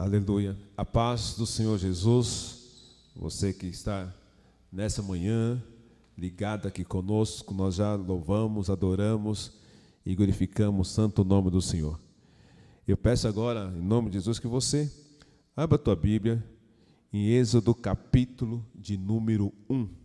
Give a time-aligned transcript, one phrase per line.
[0.00, 0.56] Aleluia.
[0.78, 4.10] A paz do Senhor Jesus, você que está
[4.72, 5.62] nessa manhã
[6.16, 9.52] ligado aqui conosco, nós já louvamos, adoramos
[10.06, 12.00] e glorificamos o santo nome do Senhor.
[12.88, 14.90] Eu peço agora, em nome de Jesus, que você
[15.54, 16.42] abra a tua Bíblia
[17.12, 19.99] em Êxodo capítulo de número 1.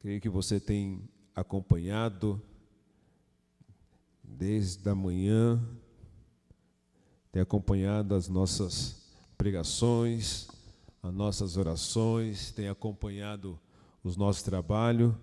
[0.00, 2.40] Creio que você tem acompanhado
[4.24, 5.62] desde a manhã,
[7.30, 10.48] tem acompanhado as nossas pregações,
[11.02, 13.60] as nossas orações, tem acompanhado
[14.02, 15.14] os nossos trabalhos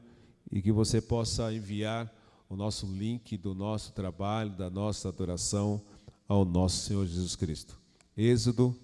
[0.51, 2.13] e que você possa enviar
[2.47, 5.81] o nosso link do nosso trabalho, da nossa adoração
[6.27, 7.79] ao nosso Senhor Jesus Cristo.
[8.15, 8.75] Êxodo,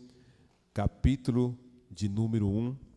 [0.73, 1.55] capítulo
[1.91, 2.92] de número 1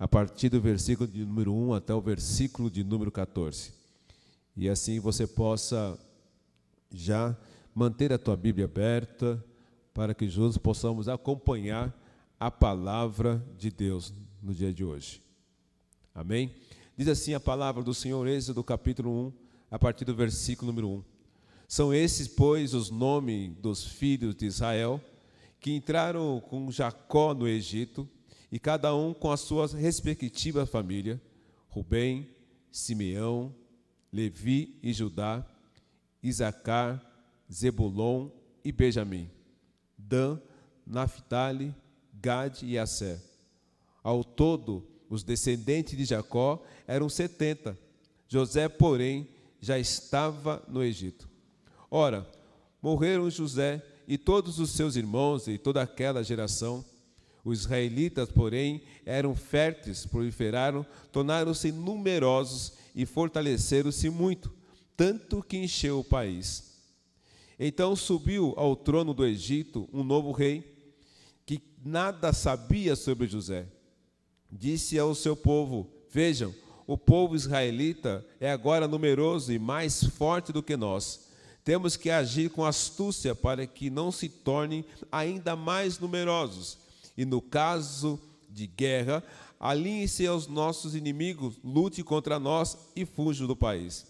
[0.00, 3.70] a partir do versículo de número 1 até o versículo de número 14.
[4.56, 5.98] E assim você possa
[6.90, 7.36] já
[7.74, 9.44] manter a tua Bíblia aberta
[9.92, 11.94] para que juntos possamos acompanhar
[12.40, 14.10] a palavra de Deus
[14.42, 15.22] no dia de hoje.
[16.14, 16.54] Amém?
[16.96, 19.32] Diz assim a palavra do Senhor, Êxodo capítulo 1,
[19.70, 21.04] a partir do versículo número 1.
[21.68, 24.98] São esses, pois, os nomes dos filhos de Israel
[25.60, 28.08] que entraram com Jacó no Egito
[28.50, 31.20] e cada um com a sua respectiva família:
[31.68, 32.28] Rubem,
[32.70, 33.54] Simeão,
[34.12, 35.46] Levi e Judá,
[36.22, 37.04] Isacar,
[37.52, 38.28] Zebulon
[38.64, 39.30] e Benjamim,
[39.96, 40.38] Dan,
[40.86, 41.74] Naphtali,
[42.20, 43.20] Gad e Asser.
[44.02, 47.78] Ao todo, os descendentes de Jacó eram setenta.
[48.28, 49.28] José, porém,
[49.60, 51.28] já estava no Egito.
[51.90, 52.26] Ora,
[52.80, 56.84] morreram José e todos os seus irmãos e toda aquela geração,
[57.50, 64.52] os israelitas, porém, eram férteis, proliferaram, tornaram-se numerosos e fortaleceram-se muito,
[64.96, 66.70] tanto que encheu o país.
[67.58, 70.64] Então subiu ao trono do Egito um novo rei,
[71.44, 73.66] que nada sabia sobre José.
[74.50, 76.54] Disse ao seu povo: Vejam,
[76.86, 81.28] o povo israelita é agora numeroso e mais forte do que nós.
[81.62, 86.78] Temos que agir com astúcia para que não se tornem ainda mais numerosos
[87.16, 89.22] e no caso de guerra,
[89.58, 94.06] alinhe-se aos nossos inimigos, lute contra nós e fuja do país.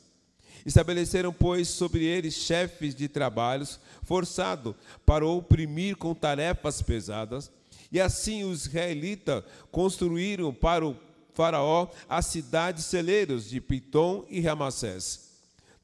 [0.65, 7.51] Estabeleceram, pois, sobre eles chefes de trabalhos forçado para oprimir com tarefas pesadas,
[7.91, 10.97] e assim os israelitas construíram para o
[11.33, 15.31] faraó as cidades celeiros de Pitom e Ramassés.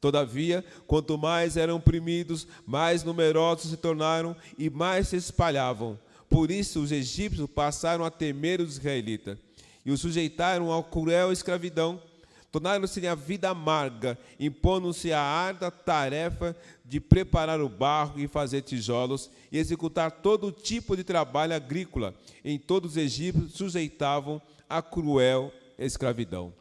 [0.00, 5.98] Todavia, quanto mais eram oprimidos, mais numerosos se tornaram e mais se espalhavam.
[6.28, 9.38] Por isso os egípcios passaram a temer os israelitas
[9.84, 12.02] e os sujeitaram à cruel escravidão.
[12.50, 19.30] Tornaram-se a vida amarga, impondo-se a árda tarefa de preparar o barro e fazer tijolos
[19.52, 22.14] e executar todo tipo de trabalho agrícola.
[22.44, 26.52] Em todos os egípcios sujeitavam a cruel escravidão.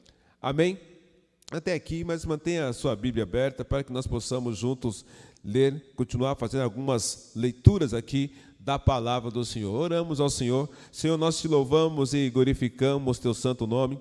[0.42, 0.78] Amém?
[1.52, 5.06] Até aqui, mas mantenha a sua Bíblia aberta para que nós possamos juntos
[5.44, 8.32] ler, continuar fazendo algumas leituras aqui
[8.66, 9.72] da palavra do Senhor.
[9.72, 10.68] Oramos ao Senhor.
[10.92, 14.00] Senhor, nós te louvamos e glorificamos teu santo nome.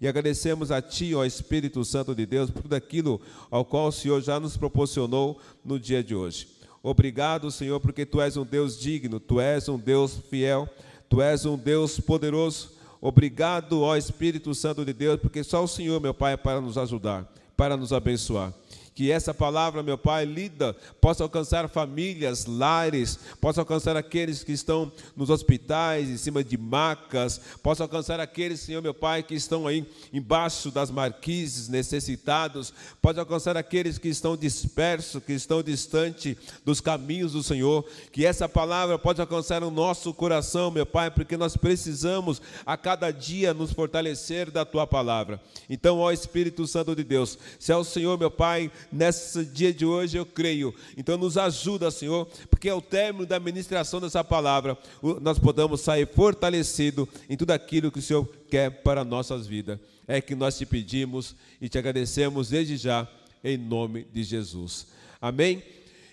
[0.00, 3.92] E agradecemos a Ti, ó Espírito Santo de Deus, por tudo aquilo ao qual o
[3.92, 6.48] Senhor já nos proporcionou no dia de hoje.
[6.82, 10.66] Obrigado, Senhor, porque Tu és um Deus digno, Tu és um Deus fiel,
[11.10, 12.70] Tu és um Deus poderoso.
[13.00, 16.78] Obrigado, ó Espírito Santo de Deus, porque só o Senhor, meu Pai, é para nos
[16.78, 18.52] ajudar, para nos abençoar.
[18.96, 24.90] Que essa palavra, meu Pai, lida, possa alcançar famílias, lares, possa alcançar aqueles que estão
[25.14, 29.86] nos hospitais, em cima de macas, possa alcançar aqueles, Senhor, meu Pai, que estão aí
[30.14, 36.34] embaixo das marquises, necessitados, pode alcançar aqueles que estão dispersos, que estão distante
[36.64, 37.84] dos caminhos do Senhor.
[38.10, 43.10] Que essa palavra pode alcançar o nosso coração, meu Pai, porque nós precisamos a cada
[43.10, 45.38] dia nos fortalecer da tua palavra.
[45.68, 49.84] Então, ó Espírito Santo de Deus, se é o Senhor, meu Pai, nesse dia de
[49.84, 50.74] hoje, eu creio.
[50.96, 54.76] Então, nos ajuda, Senhor, porque ao término da ministração dessa palavra,
[55.20, 59.78] nós podamos sair fortalecido em tudo aquilo que o Senhor quer para nossas vidas.
[60.06, 63.08] É que nós te pedimos e te agradecemos desde já,
[63.42, 64.86] em nome de Jesus.
[65.20, 65.62] Amém?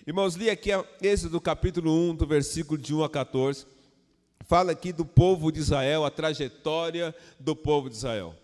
[0.06, 3.64] Irmãos, li aqui esse do capítulo 1, do versículo de 1 a 14.
[4.46, 8.34] Fala aqui do povo de Israel, a trajetória do povo de Israel.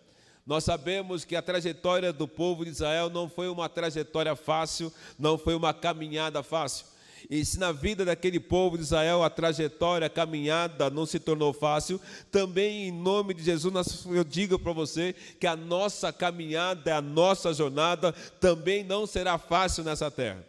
[0.51, 5.39] Nós sabemos que a trajetória do povo de Israel não foi uma trajetória fácil, não
[5.39, 6.87] foi uma caminhada fácil.
[7.31, 11.53] E se na vida daquele povo de Israel a trajetória, a caminhada não se tornou
[11.53, 12.01] fácil,
[12.33, 17.55] também em nome de Jesus eu digo para você que a nossa caminhada, a nossa
[17.55, 20.45] jornada também não será fácil nessa terra.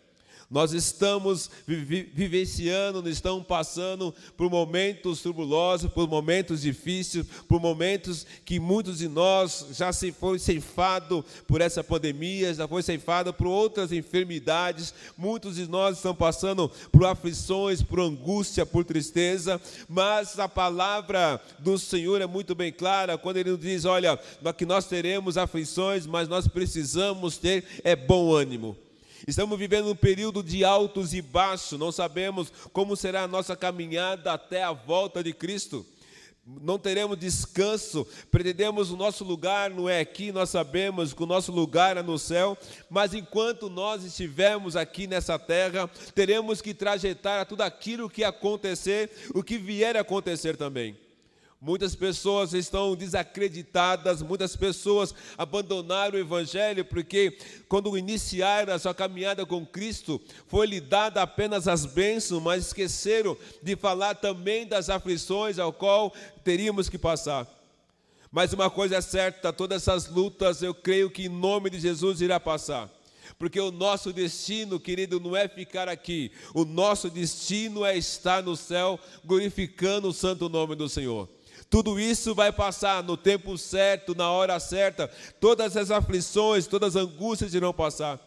[0.52, 8.98] Nós estamos vivenciando, estamos passando por momentos turbulosos, por momentos difíceis, por momentos que muitos
[8.98, 14.94] de nós já se foi ceifado por essa pandemia, já foi ceifado por outras enfermidades.
[15.18, 21.80] Muitos de nós estão passando por aflições, por angústia, por tristeza, mas a palavra do
[21.80, 24.20] Senhor é muito bem clara quando ele nos diz, olha,
[24.58, 28.76] que nós teremos aflições, mas nós precisamos ter é bom ânimo.
[29.28, 34.34] Estamos vivendo um período de altos e baixos, não sabemos como será a nossa caminhada
[34.34, 35.86] até a volta de Cristo.
[36.44, 41.52] Não teremos descanso, pretendemos o nosso lugar não é aqui, nós sabemos que o nosso
[41.52, 42.58] lugar é no céu,
[42.90, 49.44] mas enquanto nós estivermos aqui nessa terra, teremos que trajetar tudo aquilo que acontecer, o
[49.44, 50.98] que vier a acontecer também.
[51.64, 57.38] Muitas pessoas estão desacreditadas, muitas pessoas abandonaram o Evangelho, porque
[57.70, 63.76] quando iniciaram a sua caminhada com Cristo, foi-lhe dada apenas as bênçãos, mas esqueceram de
[63.76, 66.12] falar também das aflições ao qual
[66.44, 67.48] teríamos que passar.
[68.32, 72.22] Mas uma coisa é certa: todas essas lutas eu creio que em nome de Jesus
[72.22, 72.90] irá passar.
[73.38, 78.56] Porque o nosso destino, querido, não é ficar aqui, o nosso destino é estar no
[78.56, 81.30] céu, glorificando o santo nome do Senhor.
[81.72, 85.10] Tudo isso vai passar no tempo certo, na hora certa.
[85.40, 88.20] Todas as aflições, todas as angústias irão passar.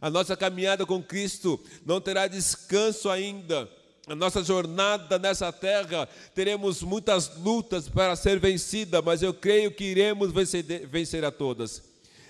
[0.00, 3.68] A nossa caminhada com Cristo não terá descanso ainda.
[4.06, 9.82] A nossa jornada nessa terra teremos muitas lutas para ser vencida, mas eu creio que
[9.82, 11.82] iremos vencer, vencer a todas.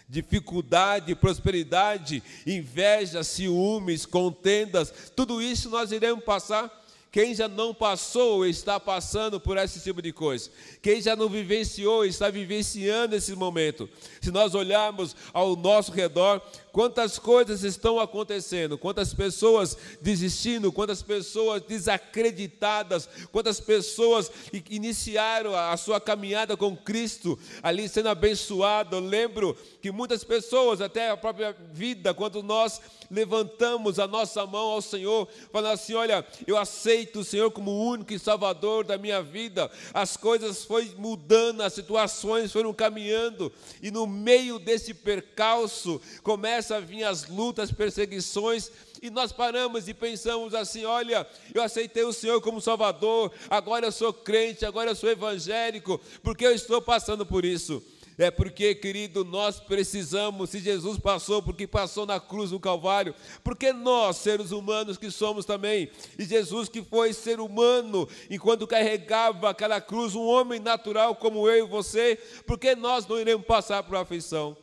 [0.08, 8.78] Dificuldade, prosperidade, inveja, ciúmes, contendas, tudo isso nós iremos passar quem já não passou está
[8.78, 10.50] passando por esse tipo de coisa.
[10.82, 13.88] Quem já não vivenciou está vivenciando esse momento.
[14.20, 16.42] Se nós olharmos ao nosso redor,
[16.76, 24.30] quantas coisas estão acontecendo, quantas pessoas desistindo, quantas pessoas desacreditadas, quantas pessoas
[24.68, 28.96] iniciaram a sua caminhada com Cristo, ali sendo abençoado.
[28.96, 32.78] Eu lembro que muitas pessoas, até a própria vida, quando nós
[33.10, 37.86] levantamos a nossa mão ao Senhor, falando assim: Olha, eu aceito o Senhor como o
[37.86, 39.70] único e salvador da minha vida.
[39.94, 43.50] As coisas foram mudando, as situações foram caminhando,
[43.80, 48.70] e no meio desse percalço começa começa a vir as lutas, perseguições,
[49.00, 53.92] e nós paramos e pensamos assim: olha, eu aceitei o Senhor como Salvador, agora eu
[53.92, 57.82] sou crente, agora eu sou evangélico, porque eu estou passando por isso.
[58.18, 63.14] É porque, querido, nós precisamos, se Jesus passou, porque passou na cruz do Calvário,
[63.44, 69.50] porque nós, seres humanos que somos também, e Jesus que foi ser humano, enquanto carregava
[69.50, 73.96] aquela cruz, um homem natural como eu e você, porque nós não iremos passar por
[73.96, 74.56] aflição?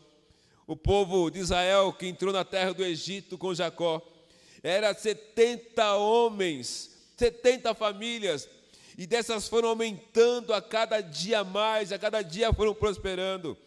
[0.66, 4.02] O povo de Israel que entrou na terra do Egito com Jacó.
[4.62, 8.48] Era 70 homens, 70 famílias,
[8.98, 13.58] e dessas foram aumentando a cada dia mais, a cada dia foram prosperando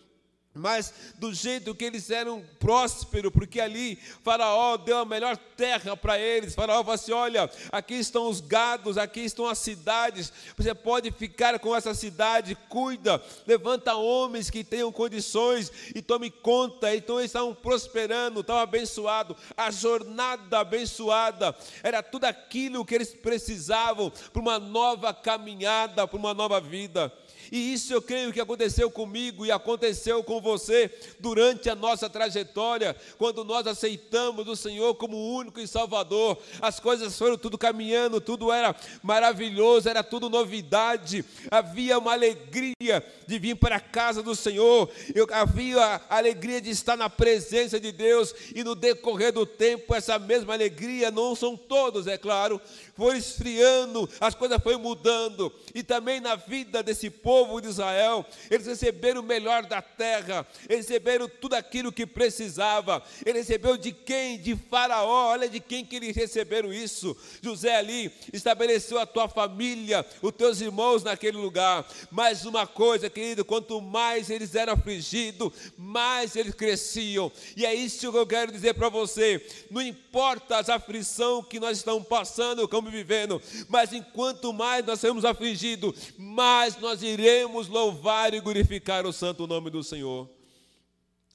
[0.57, 6.19] mas do jeito que eles eram prósperos, porque ali Faraó deu a melhor terra para
[6.19, 6.55] eles.
[6.55, 11.59] Faraó falou assim: Olha, aqui estão os gados, aqui estão as cidades, você pode ficar
[11.59, 16.95] com essa cidade, cuida, levanta homens que tenham condições e tome conta.
[16.95, 24.11] Então eles estavam prosperando, estavam abençoados, a jornada abençoada, era tudo aquilo que eles precisavam
[24.33, 27.13] para uma nova caminhada, para uma nova vida.
[27.51, 32.97] E isso eu creio que aconteceu comigo e aconteceu com você durante a nossa trajetória,
[33.19, 36.39] quando nós aceitamos o Senhor como único e Salvador.
[36.61, 41.25] As coisas foram tudo caminhando, tudo era maravilhoso, era tudo novidade.
[41.51, 46.71] Havia uma alegria de vir para a casa do Senhor, eu, havia a alegria de
[46.71, 51.57] estar na presença de Deus, e no decorrer do tempo, essa mesma alegria, não são
[51.57, 52.61] todos, é claro,
[52.97, 58.67] foi esfriando, as coisas foram mudando, e também na vida desse povo de Israel, eles
[58.67, 64.39] receberam o melhor da terra, receberam tudo aquilo que precisava, ele recebeu de quem?
[64.39, 67.17] De Faraó, olha de quem que eles receberam isso.
[67.43, 71.87] José ali estabeleceu a tua família, os teus irmãos naquele lugar.
[72.11, 78.11] Mais uma coisa, querido, quanto mais eles eram afligidos, mais eles cresciam, e é isso
[78.11, 82.91] que eu quero dizer para você: não importa as aflições que nós estamos passando, como
[82.91, 87.26] vivendo, mas enquanto mais nós seremos afligidos, mais nós iremos
[87.69, 90.29] louvar e glorificar o santo nome do Senhor.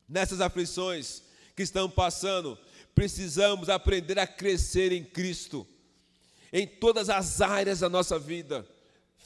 [0.07, 1.23] Nessas aflições
[1.55, 2.57] que estão passando,
[2.93, 5.67] precisamos aprender a crescer em Cristo.
[6.53, 8.67] em todas as áreas da nossa vida,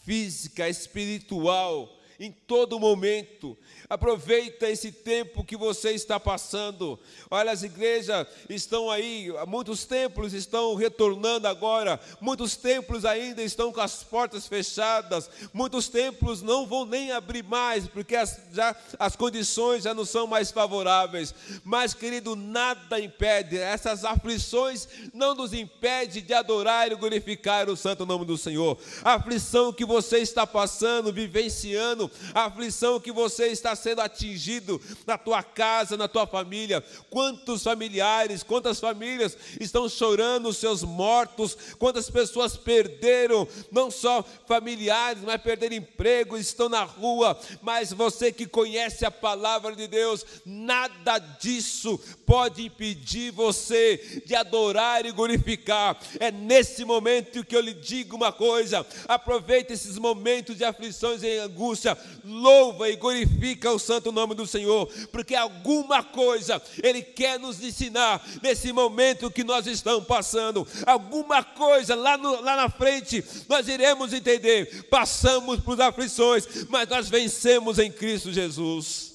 [0.03, 3.57] física, espiritual, em todo momento.
[3.89, 6.99] Aproveita esse tempo que você está passando.
[7.29, 13.81] Olha, as igrejas estão aí, muitos templos estão retornando agora, muitos templos ainda estão com
[13.81, 19.83] as portas fechadas, muitos templos não vão nem abrir mais, porque as, já, as condições
[19.83, 21.33] já não são mais favoráveis.
[21.63, 28.05] Mas, querido, nada impede, essas aflições não nos impede de adorar e glorificar o santo
[28.05, 28.77] nome do Senhor.
[29.03, 35.17] A aflição que você está passando, vivenciando, a aflição que você está sendo atingido na
[35.17, 36.83] tua casa, na tua família.
[37.09, 45.23] Quantos familiares, quantas famílias estão chorando os seus mortos, quantas pessoas perderam, não só familiares,
[45.23, 51.19] mas perderam emprego, estão na rua, mas você que conhece a palavra de Deus, nada
[51.19, 55.97] disso pode impedir você de adorar e glorificar.
[56.19, 61.37] É nesse momento que eu lhe digo uma coisa: aproveite esses momentos de aflições e
[61.37, 67.61] angústia, louva e glorifica o santo nome do Senhor, porque alguma coisa Ele quer nos
[67.61, 73.67] ensinar nesse momento que nós estamos passando, alguma coisa lá, no, lá na frente nós
[73.67, 74.83] iremos entender.
[74.89, 79.13] Passamos por aflições, mas nós vencemos em Cristo Jesus.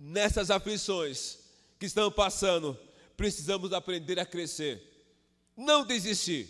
[0.00, 1.38] Nessas aflições
[1.78, 2.78] que estamos passando,
[3.16, 4.80] precisamos aprender a crescer,
[5.56, 6.48] não desistir,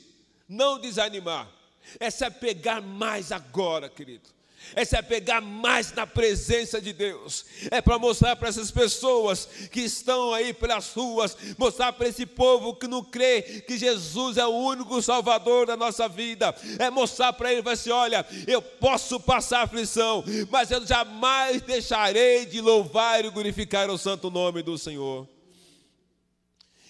[0.48, 1.57] não desanimar
[1.98, 4.38] é se apegar mais agora, querido.
[4.74, 7.46] É se apegar mais na presença de Deus.
[7.70, 12.74] É para mostrar para essas pessoas que estão aí pelas ruas, mostrar para esse povo
[12.74, 16.54] que não crê que Jesus é o único Salvador da nossa vida.
[16.78, 22.44] É mostrar para ele, vai assim: olha, eu posso passar aflição, mas eu jamais deixarei
[22.44, 25.26] de louvar e glorificar o santo nome do Senhor.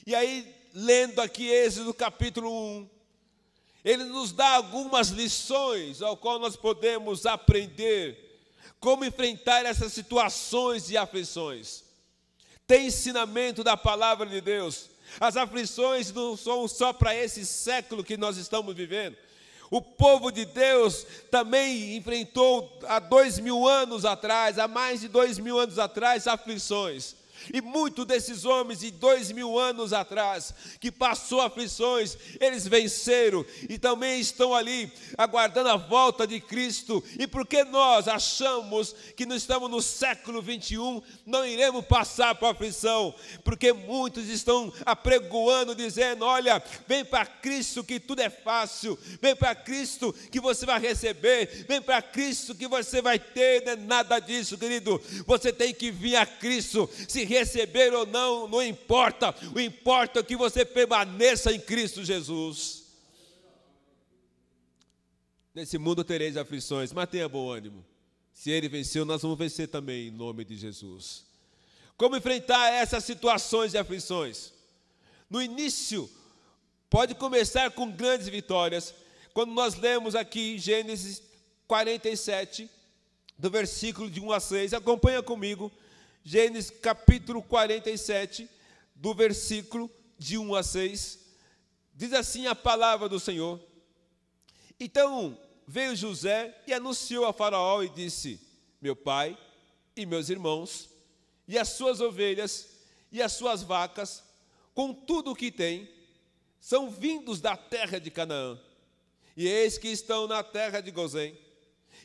[0.06, 2.97] E aí, lendo aqui Êxodo capítulo 1,
[3.88, 8.38] ele nos dá algumas lições ao qual nós podemos aprender
[8.78, 11.84] como enfrentar essas situações e aflições.
[12.66, 14.90] Tem ensinamento da palavra de Deus.
[15.18, 19.16] As aflições não são só para esse século que nós estamos vivendo.
[19.70, 25.38] O povo de Deus também enfrentou há dois mil anos atrás, há mais de dois
[25.38, 27.16] mil anos atrás, aflições.
[27.52, 33.78] E muitos desses homens de dois mil anos atrás, que passou aflições, eles venceram e
[33.78, 37.02] também estão ali aguardando a volta de Cristo.
[37.18, 43.14] E porque nós achamos que não estamos no século 21, não iremos passar por aflição,
[43.44, 49.54] porque muitos estão apregoando, dizendo: Olha, vem para Cristo que tudo é fácil, vem para
[49.54, 54.18] Cristo que você vai receber, vem para Cristo que você vai ter, não é nada
[54.18, 55.00] disso, querido.
[55.26, 59.34] Você tem que vir a Cristo, se receber ou não, não importa.
[59.54, 62.84] O importa é que você permaneça em Cristo Jesus.
[65.54, 67.84] Nesse mundo tereis aflições, mas tenha bom ânimo.
[68.32, 71.26] Se ele venceu, nós vamos vencer também em nome de Jesus.
[71.96, 74.52] Como enfrentar essas situações de aflições?
[75.28, 76.08] No início,
[76.88, 78.94] pode começar com grandes vitórias.
[79.34, 81.20] Quando nós lemos aqui Gênesis
[81.66, 82.70] 47,
[83.36, 85.72] do versículo de 1 a 6, acompanha comigo.
[86.30, 88.50] Gênesis capítulo 47,
[88.94, 91.20] do versículo de 1 a 6,
[91.94, 93.58] diz assim a palavra do Senhor.
[94.78, 98.38] Então veio José e anunciou a Faraó e disse:
[98.78, 99.38] Meu pai
[99.96, 100.90] e meus irmãos,
[101.48, 102.76] e as suas ovelhas
[103.10, 104.22] e as suas vacas,
[104.74, 105.88] com tudo o que tem,
[106.60, 108.60] são vindos da terra de Canaã.
[109.34, 111.38] E eis que estão na terra de Gozém.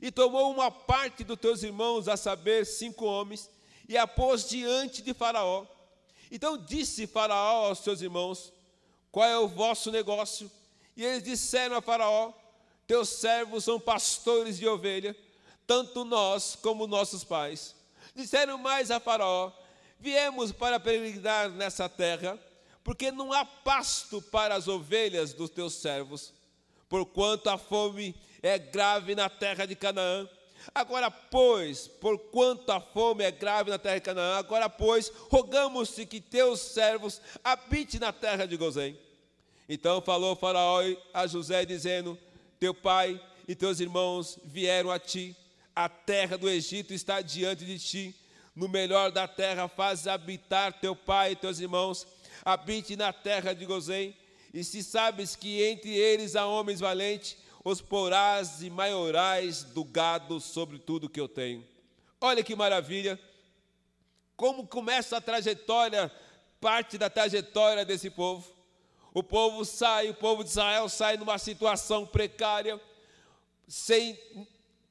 [0.02, 3.50] E tomou uma parte dos teus irmãos, a saber, cinco homens,
[3.88, 5.66] e a pôs diante de Faraó.
[6.32, 8.52] Então disse Faraó aos seus irmãos:
[9.12, 10.50] Qual é o vosso negócio?
[10.96, 12.34] E eles disseram a Faraó:
[12.88, 15.16] Teus servos são pastores de ovelha,
[15.68, 17.76] tanto nós como nossos pais.
[18.16, 19.52] Disseram mais a Faraó:
[20.00, 22.38] Viemos para peregrinar nessa terra,
[22.84, 26.34] porque não há pasto para as ovelhas dos teus servos,
[26.90, 30.28] porquanto a fome é grave na terra de Canaã
[30.74, 36.06] Agora, pois, por quanto a fome é grave na terra de Canaã, agora, pois, rogamos-te
[36.06, 38.98] que teus servos habitem na terra de Gozém.
[39.68, 40.82] Então falou Faraó
[41.14, 42.18] a José, dizendo:
[42.60, 45.36] Teu pai e teus irmãos vieram a ti,
[45.76, 48.16] a terra do Egito está diante de ti.
[48.56, 52.06] No melhor da terra fazes habitar teu pai e teus irmãos,
[52.46, 54.16] habite na terra de Gozém.
[54.54, 60.40] E se sabes que entre eles há homens valentes, os porás e maiorais do gado
[60.40, 61.66] sobre tudo que eu tenho.
[62.20, 63.20] Olha que maravilha!
[64.36, 66.12] Como começa a trajetória,
[66.60, 68.52] parte da trajetória desse povo.
[69.14, 72.82] O povo sai, o povo de Israel sai numa situação precária,
[73.68, 74.18] sem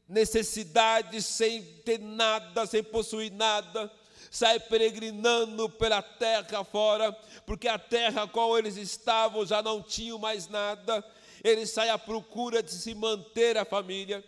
[0.08, 3.90] necessidade, sem ter nada, sem possuir nada,
[4.30, 7.12] sai peregrinando pela terra fora,
[7.44, 11.04] porque a terra qual eles estavam já não tinham mais nada,
[11.42, 14.22] eles saem à procura de se manter a família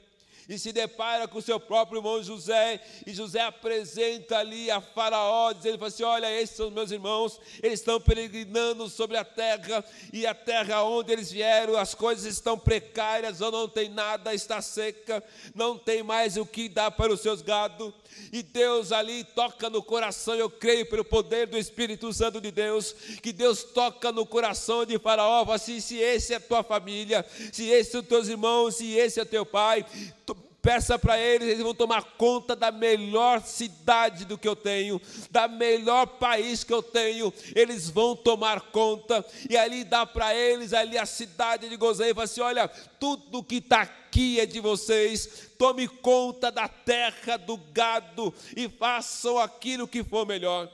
[0.48, 5.84] e se depara com seu próprio irmão José, e José apresenta ali a Faraó, dizendo
[5.84, 10.82] assim: Olha, esses são meus irmãos, eles estão peregrinando sobre a terra, e a terra
[10.82, 15.22] onde eles vieram, as coisas estão precárias, ou não tem nada, está seca,
[15.54, 17.92] não tem mais o que dar para os seus gados.
[18.32, 22.92] E Deus ali toca no coração, eu creio pelo poder do Espírito Santo de Deus,
[23.22, 27.92] que Deus toca no coração de Faraó, assim, se esse é tua família, se esse
[27.92, 29.84] são teus irmãos, se esse é teu pai,
[30.64, 34.98] peça para eles, eles vão tomar conta da melhor cidade do que eu tenho,
[35.30, 40.72] da melhor país que eu tenho, eles vão tomar conta, e ali dá para eles,
[40.72, 44.58] ali a cidade de Gozém, e fala assim: olha, tudo que está aqui é de
[44.58, 50.70] vocês, tome conta da terra, do gado, e façam aquilo que for melhor.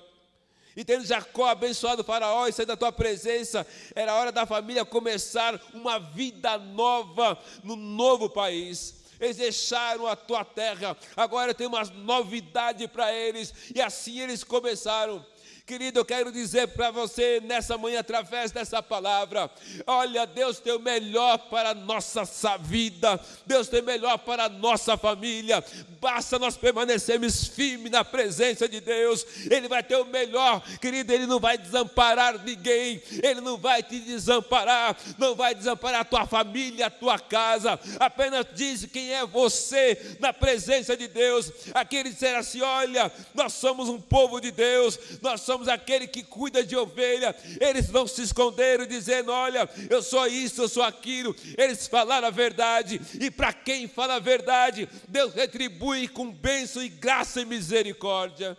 [0.77, 4.85] E tendo Jacó abençoado o faraó e sair da tua presença, era hora da família
[4.85, 11.85] começar uma vida nova no novo país eles deixaram a tua terra, agora tem uma
[11.85, 15.25] novidade para eles, e assim eles começaram.
[15.71, 19.49] Querido, eu quero dizer para você nessa manhã, através dessa palavra:
[19.87, 22.25] olha, Deus tem o melhor para a nossa
[22.59, 25.65] vida, Deus tem o melhor para a nossa família,
[26.01, 31.27] basta nós permanecermos firmes na presença de Deus, Ele vai ter o melhor, querido, Ele
[31.27, 36.87] não vai desamparar ninguém, Ele não vai te desamparar, não vai desamparar a tua família,
[36.87, 41.53] a tua casa, apenas diz quem é você na presença de Deus.
[41.73, 46.23] Aquele disser assim: olha, nós somos um povo de Deus, nós somos somos aquele que
[46.23, 47.37] cuida de ovelha.
[47.61, 51.37] Eles não se esconderam dizendo: Olha, eu sou isso, eu sou aquilo.
[51.59, 56.89] Eles falaram a verdade, e para quem fala a verdade, Deus retribui com bênção e
[56.89, 58.57] graça e misericórdia.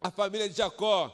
[0.00, 1.12] A família de Jacó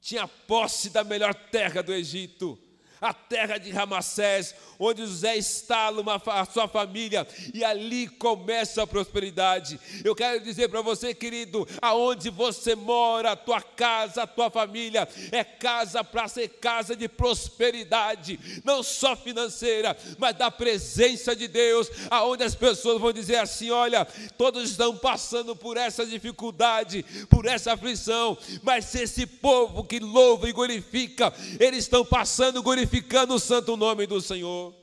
[0.00, 2.58] tinha posse da melhor terra do Egito
[3.00, 8.86] a terra de Ramassés, onde José instala uma, a sua família e ali começa a
[8.86, 9.78] prosperidade.
[10.04, 15.08] Eu quero dizer para você, querido, aonde você mora, a tua casa, a tua família,
[15.30, 21.90] é casa para ser casa de prosperidade, não só financeira, mas da presença de Deus,
[22.10, 24.04] aonde as pessoas vão dizer assim: olha,
[24.36, 30.48] todos estão passando por essa dificuldade, por essa aflição, mas se esse povo que louva
[30.48, 32.85] e glorifica, eles estão passando glorificando
[33.30, 34.74] o santo nome do Senhor.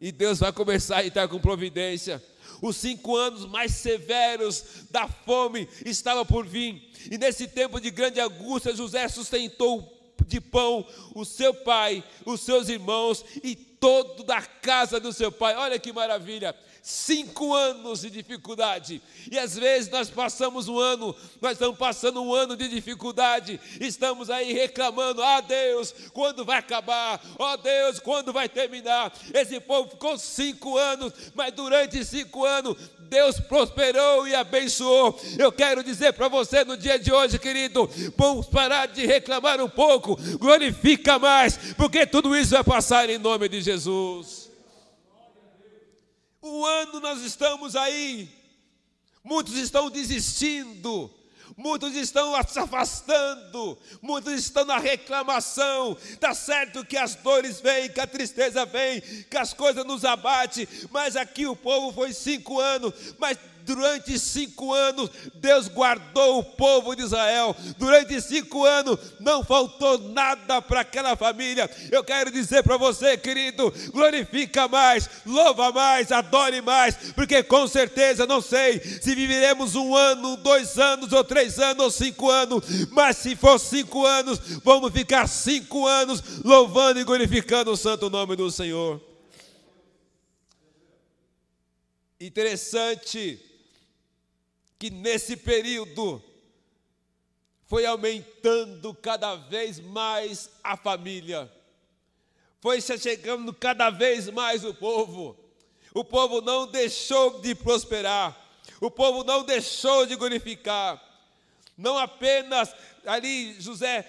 [0.00, 2.22] E Deus vai começar a entrar com providência.
[2.60, 6.90] Os cinco anos mais severos da fome estavam por vir.
[7.10, 9.90] E nesse tempo de grande angústia, José sustentou
[10.26, 15.54] de pão o seu pai, os seus irmãos e todo da casa do seu pai.
[15.56, 16.54] Olha que maravilha!
[16.84, 19.00] Cinco anos de dificuldade.
[19.32, 24.28] E às vezes nós passamos um ano, nós estamos passando um ano de dificuldade, estamos
[24.28, 27.24] aí reclamando: ah Deus, quando vai acabar?
[27.38, 29.10] Oh, Deus, quando vai terminar?
[29.32, 32.76] Esse povo ficou cinco anos, mas durante cinco anos
[33.08, 35.18] Deus prosperou e abençoou.
[35.38, 39.70] Eu quero dizer para você no dia de hoje, querido, vamos parar de reclamar um
[39.70, 44.43] pouco, glorifica mais, porque tudo isso vai passar em nome de Jesus.
[46.44, 48.28] Um ano nós estamos aí,
[49.24, 51.10] muitos estão desistindo,
[51.56, 55.96] muitos estão se afastando, muitos estão na reclamação.
[56.02, 60.68] Está certo que as dores vêm, que a tristeza vem, que as coisas nos abatem,
[60.90, 66.94] mas aqui o povo foi cinco anos, mas durante cinco anos, Deus guardou o povo
[66.94, 67.56] de Israel.
[67.78, 71.68] Durante cinco anos, não faltou nada para aquela família.
[71.90, 78.26] Eu quero dizer para você, querido, glorifica mais, louva mais, adore mais, porque com certeza,
[78.26, 83.16] não sei se viveremos um ano, dois anos, ou três anos, ou cinco anos, mas
[83.16, 88.50] se for cinco anos, vamos ficar cinco anos louvando e glorificando o santo nome do
[88.50, 89.00] Senhor.
[92.20, 93.53] Interessante
[94.84, 96.22] que nesse período
[97.64, 101.50] foi aumentando cada vez mais a família,
[102.60, 105.38] foi se chegando cada vez mais o povo.
[105.94, 108.38] O povo não deixou de prosperar,
[108.78, 111.02] o povo não deixou de glorificar.
[111.78, 112.74] Não apenas
[113.06, 114.02] ali José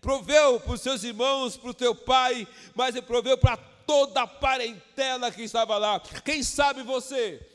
[0.00, 4.28] proveu para os seus irmãos, para o teu pai, mas ele proveu para toda a
[4.28, 5.98] parentela que estava lá.
[6.24, 7.49] Quem sabe você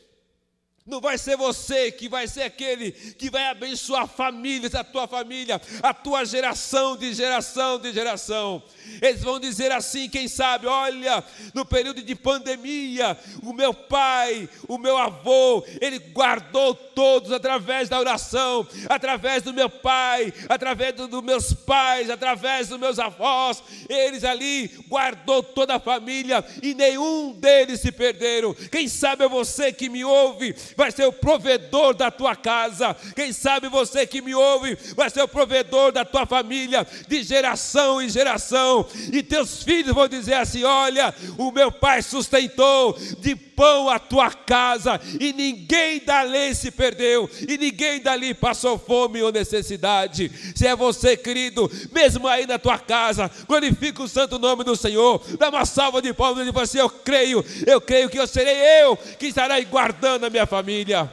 [0.88, 5.08] Não vai ser você que vai ser aquele que vai abençoar a família, a tua
[5.08, 8.62] família, a tua geração de geração de geração.
[9.02, 11.24] Eles vão dizer assim, quem sabe, olha,
[11.56, 18.00] no período de pandemia, o meu pai, o meu avô, ele guardou todos através da
[18.00, 23.64] oração, através do meu pai, através dos do meus pais, através dos meus avós.
[23.90, 28.54] Eles ali guardou toda a família e nenhum deles se perderam.
[28.54, 32.96] Quem sabe é você que me ouve vai ser o provedor da tua casa.
[33.16, 38.02] Quem sabe você que me ouve vai ser o provedor da tua família, de geração
[38.02, 38.86] em geração.
[39.12, 44.30] E teus filhos vão dizer assim: Olha, o meu pai sustentou de pão a tua
[44.32, 50.30] casa, e ninguém dali se perdeu, e ninguém dali passou fome ou necessidade.
[50.54, 55.24] Se é você, querido, mesmo aí na tua casa, glorifica o santo nome do Senhor,
[55.40, 58.56] dá uma salva de palmas e diz assim: Eu creio, eu creio que eu serei
[58.82, 61.08] eu que estarei guardando a minha família família.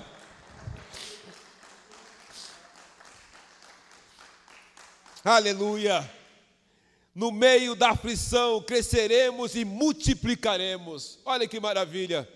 [5.23, 6.11] Aleluia.
[7.15, 11.19] No meio da aflição, cresceremos e multiplicaremos.
[11.23, 12.27] Olha que maravilha.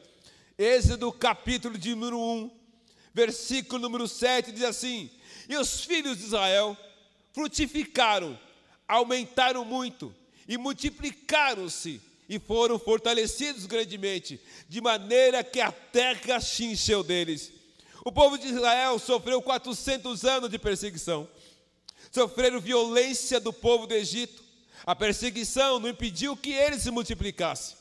[0.59, 2.50] Êxodo capítulo de número 1,
[3.14, 5.11] versículo número 7 diz assim:
[5.48, 6.76] E os filhos de Israel
[7.33, 8.38] frutificaram,
[8.87, 10.14] aumentaram muito
[10.46, 17.52] e multiplicaram-se e foram fortalecidos grandemente, de maneira que a terra se encheu deles.
[18.04, 21.28] O povo de Israel sofreu 400 anos de perseguição,
[22.10, 24.44] sofreram violência do povo do Egito.
[24.84, 27.76] A perseguição não impediu que eles se multiplicassem.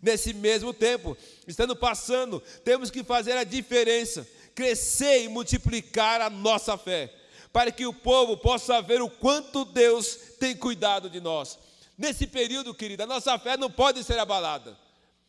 [0.00, 6.76] Nesse mesmo tempo, estando passando, temos que fazer a diferença, crescer e multiplicar a nossa
[6.76, 7.12] fé,
[7.52, 11.58] para que o povo possa ver o quanto Deus tem cuidado de nós.
[11.96, 14.76] Nesse período, querida, a nossa fé não pode ser abalada.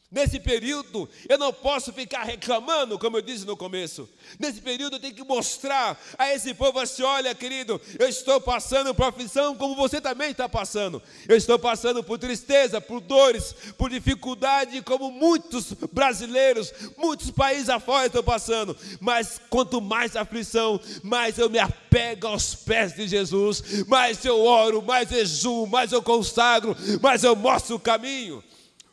[0.10, 4.08] Nesse período, eu não posso ficar reclamando, como eu disse no começo.
[4.40, 8.96] Nesse período, eu tenho que mostrar a esse povo assim: olha, querido, eu estou passando
[8.96, 11.04] por aflição como você também está passando.
[11.28, 18.08] Eu estou passando por tristeza, por dores, por dificuldade, como muitos brasileiros, muitos países afora
[18.08, 18.78] estão passando.
[19.02, 24.82] Mas quanto mais aflição, mais eu me apego aos pés de Jesus, mais eu oro,
[24.82, 28.42] mais jejuo, mais eu consagro, mais eu mostro o caminho.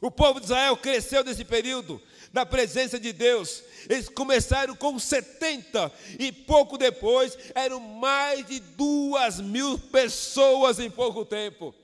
[0.04, 1.98] O povo de Israel cresceu nesse período,
[2.30, 3.62] na presença de Deus.
[3.88, 11.24] Eles começaram com 70 e pouco depois eram mais de duas mil pessoas em pouco
[11.24, 11.74] tempo.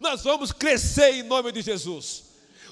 [0.00, 2.24] Nós vamos crescer em nome de Jesus.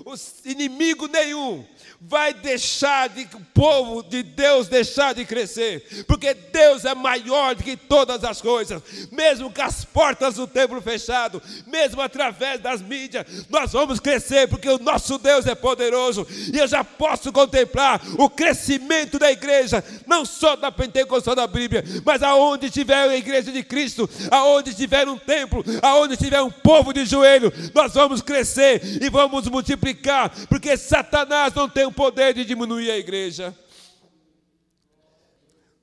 [0.02, 0.14] O
[0.48, 1.62] inimigo nenhum
[2.00, 7.64] vai deixar de o povo de Deus deixar de crescer, porque Deus é maior do
[7.64, 13.46] que todas as coisas, mesmo com as portas do templo fechado, mesmo através das mídias,
[13.48, 18.28] nós vamos crescer, porque o nosso Deus é poderoso, e eu já posso contemplar o
[18.28, 23.62] crescimento da igreja, não só da Pentecostal da Bíblia, mas aonde tiver a igreja de
[23.62, 29.08] Cristo, aonde tiver um templo, aonde tiver um povo de joelho, nós vamos crescer e
[29.08, 33.56] vamos multiplicar, porque Satanás não tem o poder de diminuir a igreja.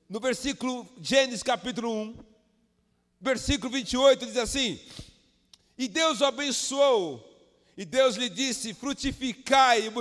[0.08, 2.18] No versículo, Gênesis capítulo 1,
[3.20, 4.78] versículo 28, diz assim:
[5.78, 7.22] E Deus o abençoou,
[7.76, 9.92] e Deus lhe disse: Frutificai e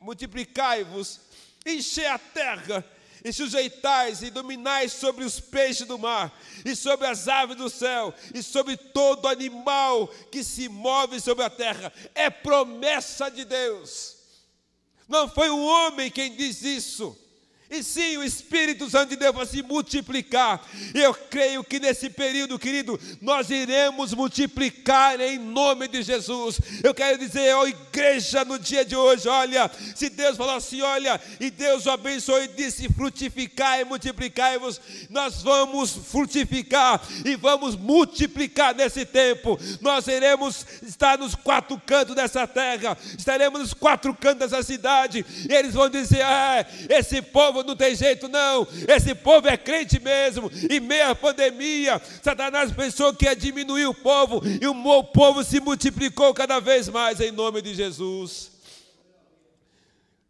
[0.00, 1.20] multiplicai-vos,
[1.64, 2.84] enchei a terra,
[3.24, 8.12] e sujeitais e dominais sobre os peixes do mar, e sobre as aves do céu,
[8.34, 11.92] e sobre todo animal que se move sobre a terra.
[12.14, 14.21] É promessa de Deus.
[15.08, 17.16] Não foi o homem quem diz isso.
[17.72, 20.62] E sim, o Espírito Santo de Deus vai se multiplicar.
[20.94, 26.60] E eu creio que nesse período, querido, nós iremos multiplicar em nome de Jesus.
[26.84, 31.18] Eu quero dizer, ó igreja, no dia de hoje, olha, se Deus falou assim, olha,
[31.40, 38.74] e Deus o abençoou e disse: frutificar e multiplicar-vos, nós vamos frutificar e vamos multiplicar
[38.74, 39.58] nesse tempo.
[39.80, 45.54] Nós iremos estar nos quatro cantos dessa terra, estaremos nos quatro cantos dessa cidade, e
[45.54, 48.66] eles vão dizer: ah, esse povo não tem jeito, não.
[48.88, 50.50] Esse povo é crente mesmo.
[50.70, 56.32] E meia pandemia, Satanás pensou que ia diminuir o povo, e o povo se multiplicou
[56.34, 58.52] cada vez mais em nome de Jesus.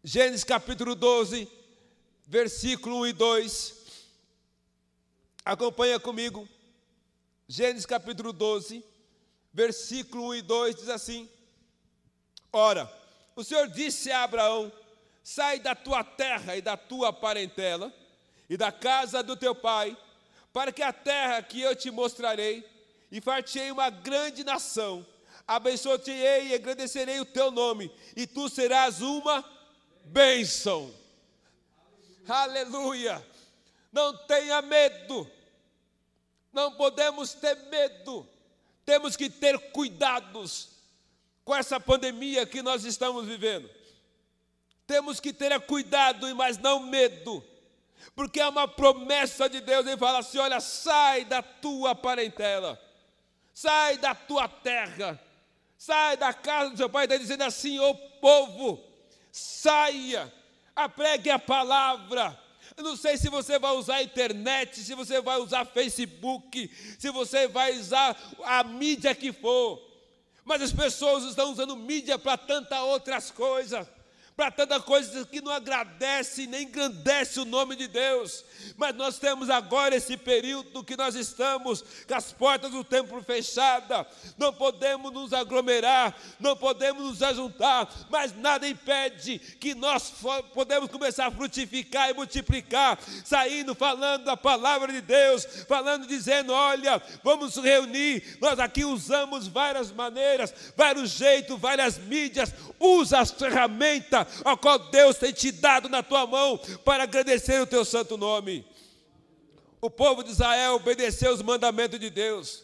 [0.03, 1.47] Gênesis capítulo 12,
[2.27, 3.73] versículo 1 e 2.
[5.45, 6.47] Acompanha comigo.
[7.47, 8.83] Gênesis capítulo 12,
[9.53, 11.29] versículo 1 e 2 diz assim:
[12.51, 12.91] Ora,
[13.35, 14.71] o Senhor disse a Abraão:
[15.23, 17.91] Sai da tua terra e da tua parentela
[18.49, 19.97] e da casa do teu pai,
[20.51, 22.63] para que a terra que eu te mostrarei,
[23.11, 25.05] e fartei uma grande nação,
[25.47, 29.43] abençoe-te-ei e agradecerei o teu nome, e tu serás uma
[30.05, 30.93] bênção.
[32.27, 33.25] Aleluia!
[33.91, 35.29] Não tenha medo.
[36.51, 38.27] Não podemos ter medo.
[38.85, 40.69] Temos que ter cuidados
[41.45, 43.69] com essa pandemia que nós estamos vivendo.
[44.85, 47.43] Temos que ter cuidado, mas não medo,
[48.15, 49.85] porque é uma promessa de Deus.
[49.85, 52.79] Ele fala assim: olha, sai da tua parentela,
[53.53, 55.19] sai da tua terra,
[55.77, 57.05] sai da casa do seu pai.
[57.05, 58.83] Está dizendo assim: ô povo,
[59.31, 60.31] saia,
[60.75, 62.37] apregue a palavra.
[62.75, 66.69] Eu não sei se você vai usar a internet, se você vai usar Facebook,
[66.99, 69.81] se você vai usar a mídia que for,
[70.43, 73.87] mas as pessoas estão usando mídia para tantas outras coisas
[74.35, 78.43] para tanta coisa que não agradece nem engrandece o nome de Deus.
[78.75, 84.05] Mas nós temos agora esse período que nós estamos com as portas do templo fechadas,
[84.37, 90.11] não podemos nos aglomerar, não podemos nos ajuntar, mas nada impede que nós
[90.53, 97.01] podemos começar a frutificar e multiplicar, saindo falando da palavra de Deus, falando dizendo, olha,
[97.23, 98.37] vamos reunir.
[98.41, 105.17] Nós aqui usamos várias maneiras, vários jeitos, várias mídias, usa as ferramentas a qual Deus
[105.17, 108.65] tem te dado na tua mão para agradecer o teu santo nome.
[109.81, 112.63] O povo de Israel obedeceu os mandamentos de Deus.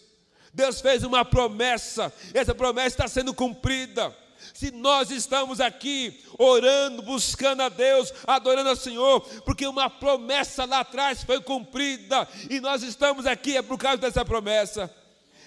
[0.54, 4.16] Deus fez uma promessa, essa promessa está sendo cumprida.
[4.54, 10.80] Se nós estamos aqui orando, buscando a Deus, adorando ao Senhor, porque uma promessa lá
[10.80, 14.94] atrás foi cumprida e nós estamos aqui é por causa dessa promessa.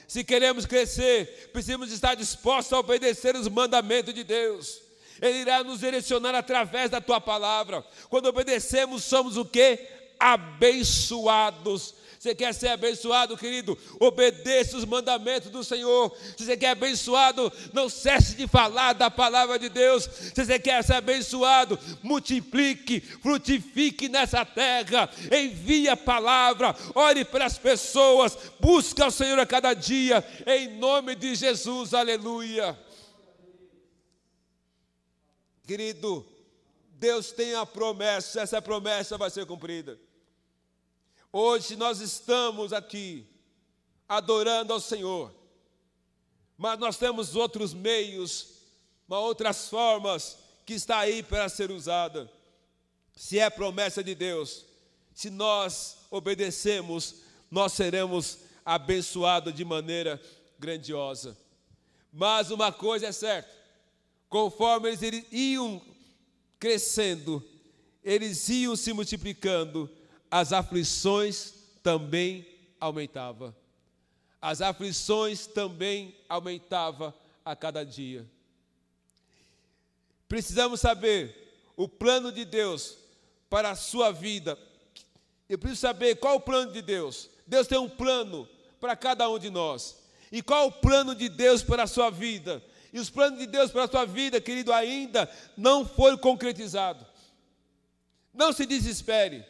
[0.06, 4.81] Se queremos crescer, precisamos estar dispostos a obedecer os mandamentos de Deus.
[5.22, 7.84] Ele irá nos direcionar através da tua palavra.
[8.10, 9.78] Quando obedecemos, somos o que?
[10.18, 11.94] Abençoados.
[12.22, 13.76] Você quer ser abençoado, querido?
[13.98, 16.16] Obedeça os mandamentos do Senhor.
[16.36, 20.08] Se você quer abençoado, não cesse de falar da palavra de Deus.
[20.32, 25.10] Se você quer ser abençoado, multiplique, frutifique nessa terra.
[25.32, 31.16] Envie a palavra, ore para as pessoas, busca o Senhor a cada dia, em nome
[31.16, 31.92] de Jesus.
[31.92, 32.78] Aleluia.
[35.72, 36.22] Querido,
[36.98, 39.98] Deus tem a promessa, essa promessa vai ser cumprida.
[41.32, 43.26] Hoje nós estamos aqui
[44.06, 45.34] adorando ao Senhor,
[46.58, 48.48] mas nós temos outros meios,
[49.08, 52.30] outras formas que está aí para ser usada.
[53.16, 54.66] Se é promessa de Deus,
[55.14, 57.14] se nós obedecemos,
[57.50, 60.20] nós seremos abençoados de maneira
[60.58, 61.34] grandiosa.
[62.12, 63.61] Mas uma coisa é certa:
[64.32, 65.82] Conforme eles iam
[66.58, 67.46] crescendo,
[68.02, 69.90] eles iam se multiplicando,
[70.30, 72.46] as aflições também
[72.80, 73.54] aumentavam.
[74.40, 77.12] As aflições também aumentavam
[77.44, 78.26] a cada dia.
[80.26, 82.96] Precisamos saber o plano de Deus
[83.50, 84.58] para a sua vida.
[85.46, 87.28] Eu preciso saber qual o plano de Deus.
[87.46, 88.48] Deus tem um plano
[88.80, 89.98] para cada um de nós.
[90.32, 92.62] E qual o plano de Deus para a sua vida?
[92.92, 97.06] E os planos de Deus para a tua vida, querido, ainda não foi concretizado.
[98.34, 99.44] Não se desespere.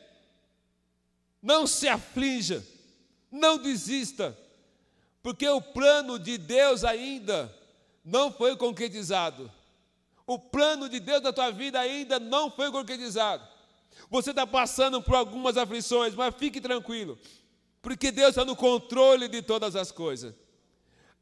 [1.42, 2.64] Não se aflinja.
[3.30, 4.38] Não desista.
[5.22, 7.52] Porque o plano de Deus ainda
[8.04, 9.50] não foi concretizado.
[10.26, 13.46] O plano de Deus na tua vida ainda não foi concretizado.
[14.10, 17.18] Você está passando por algumas aflições, mas fique tranquilo,
[17.80, 20.34] porque Deus está no controle de todas as coisas.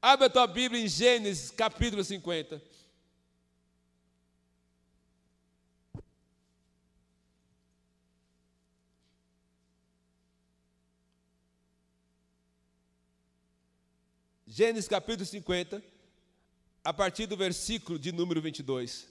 [0.03, 2.63] Abre a tua Bíblia em Gênesis capítulo 50.
[14.47, 15.83] Gênesis capítulo 50,
[16.83, 19.07] a partir do versículo de número 22.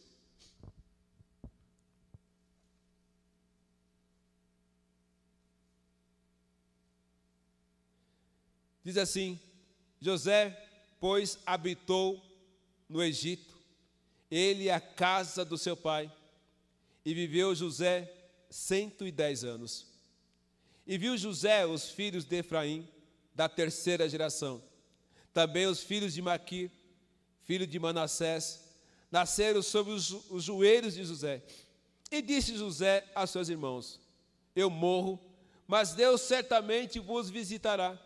[8.83, 9.39] Diz assim:
[10.01, 10.68] José
[10.99, 12.21] pois habitou
[12.87, 13.57] no Egito,
[14.29, 16.11] ele e a casa do seu pai,
[17.05, 18.11] e viveu José
[18.49, 19.87] cento e dez anos.
[20.85, 22.87] E viu José os filhos de Efraim,
[23.33, 24.61] da terceira geração,
[25.33, 26.69] também os filhos de Maquir,
[27.43, 28.65] filho de Manassés,
[29.11, 31.41] nasceram sobre os, os joelhos de José.
[32.11, 33.99] E disse José a seus irmãos:
[34.55, 35.19] Eu morro,
[35.67, 37.97] mas Deus certamente vos visitará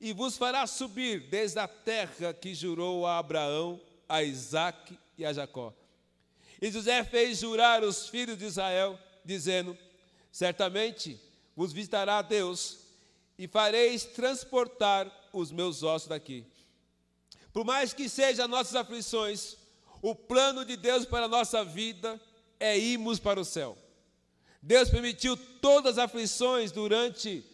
[0.00, 5.32] e vos fará subir desde a terra que jurou a Abraão, a Isaque e a
[5.32, 5.74] Jacó.
[6.60, 9.76] E José fez jurar os filhos de Israel, dizendo:
[10.32, 11.20] Certamente
[11.54, 12.78] vos visitará Deus,
[13.38, 16.46] e fareis transportar os meus ossos daqui.
[17.52, 19.56] Por mais que sejam nossas aflições,
[20.00, 22.20] o plano de Deus para a nossa vida
[22.58, 23.76] é irmos para o céu.
[24.62, 27.44] Deus permitiu todas as aflições durante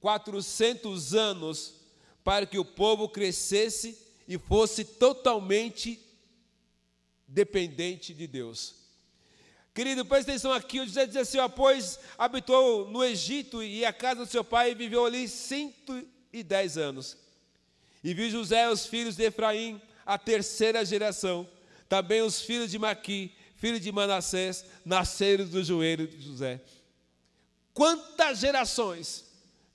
[0.00, 1.81] 400 anos
[2.24, 6.00] para que o povo crescesse e fosse totalmente
[7.26, 8.74] dependente de Deus.
[9.74, 13.92] Querido, preste atenção aqui, o José diz assim, ó, pois habitou no Egito e a
[13.92, 17.16] casa do seu pai viveu ali 110 anos.
[18.04, 21.48] E viu José os filhos de Efraim, a terceira geração,
[21.88, 26.60] também os filhos de Maqui, filho de Manassés, nasceram do joelho de José.
[27.72, 29.24] Quantas gerações?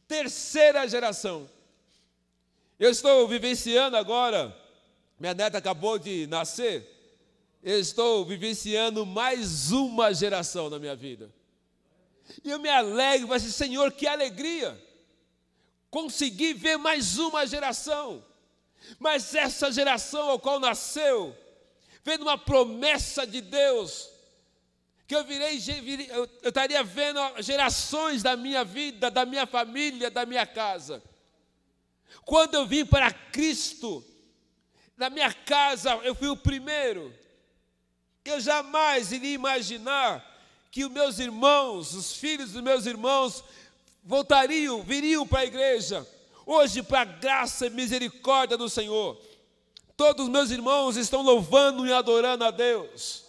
[0.07, 1.49] Terceira geração.
[2.79, 4.55] Eu estou vivenciando agora,
[5.19, 6.87] minha neta acabou de nascer,
[7.63, 11.33] eu estou vivenciando mais uma geração na minha vida.
[12.43, 14.79] E eu me alegro, mas Senhor, que alegria!
[15.89, 18.23] Consegui ver mais uma geração.
[18.99, 21.35] Mas essa geração ao qual nasceu,
[22.03, 24.07] vendo uma promessa de Deus,
[25.07, 25.57] que eu virei,
[26.11, 31.01] eu estaria vendo gerações da minha vida, da minha família, da minha casa.
[32.25, 34.03] Quando eu vim para Cristo,
[34.97, 37.13] na minha casa eu fui o primeiro.
[38.25, 40.25] Eu jamais iria imaginar
[40.69, 43.43] que os meus irmãos, os filhos dos meus irmãos,
[44.03, 46.05] voltariam, viriam para a igreja.
[46.45, 49.21] Hoje, para a graça e misericórdia do Senhor,
[49.95, 53.25] todos os meus irmãos estão louvando e adorando a Deus.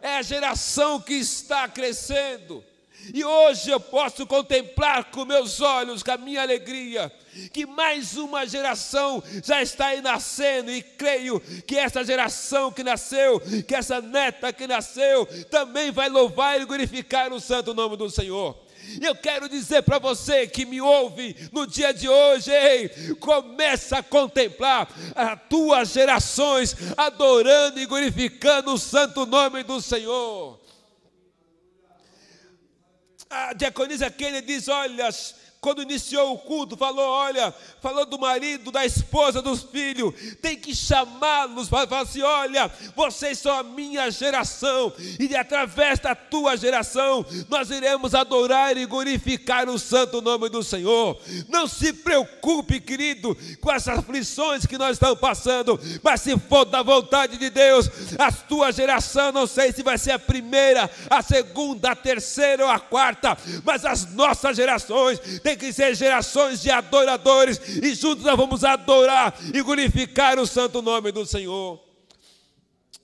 [0.00, 2.64] É a geração que está crescendo.
[3.12, 7.10] E hoje eu posso contemplar com meus olhos, com a minha alegria,
[7.52, 13.40] que mais uma geração já está aí nascendo, e creio que essa geração que nasceu,
[13.66, 18.56] que essa neta que nasceu, também vai louvar e glorificar o santo nome do Senhor.
[19.00, 23.98] E eu quero dizer para você que me ouve no dia de hoje, ei, começa
[23.98, 30.57] a contemplar as tuas gerações adorando e glorificando o santo nome do Senhor.
[33.30, 35.10] A diaconisa Kennedy diz: Olha,
[35.60, 40.74] quando iniciou o culto, falou: olha, falou do marido, da esposa, dos filhos, tem que
[40.74, 47.26] chamá-los para falar assim: olha, vocês são a minha geração, e através da tua geração,
[47.48, 51.20] nós iremos adorar e glorificar o santo nome do Senhor.
[51.48, 56.82] Não se preocupe, querido, com essas aflições que nós estamos passando, mas se for da
[56.82, 61.90] vontade de Deus, a tua geração, não sei se vai ser a primeira, a segunda,
[61.90, 65.18] a terceira ou a quarta, mas as nossas gerações
[65.48, 70.82] tem que ser gerações de adoradores, e juntos nós vamos adorar e glorificar o santo
[70.82, 71.80] nome do Senhor.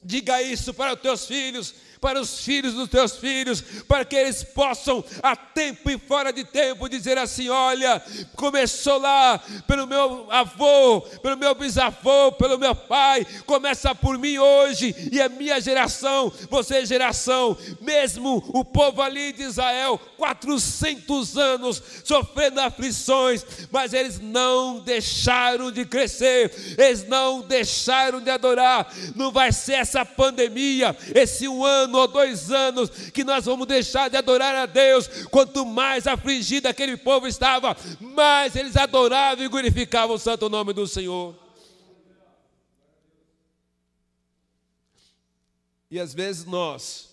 [0.02, 4.44] Diga isso para os teus filhos, para os filhos dos teus filhos, para que eles
[4.44, 8.02] possam, a tempo e fora de tempo, dizer assim: olha,
[8.36, 14.94] começou lá pelo meu avô, pelo meu bisavô, pelo meu pai, começa por mim hoje,
[15.10, 21.82] e a minha geração, você é geração, mesmo o povo ali de Israel, 400 anos
[22.04, 28.92] sofrendo aflições, mas eles não deixaram de crescer, eles não deixaram de adorar.
[29.16, 33.66] Não vai ser essa pandemia, esse um ano ano ou dois anos que nós vamos
[33.66, 35.08] deixar de adorar a Deus.
[35.30, 40.86] Quanto mais afligido aquele povo estava, mais eles adoravam e glorificavam o santo nome do
[40.86, 41.34] Senhor.
[45.90, 47.10] E às vezes nós,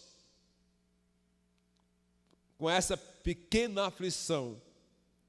[2.58, 4.60] com essa pequena aflição,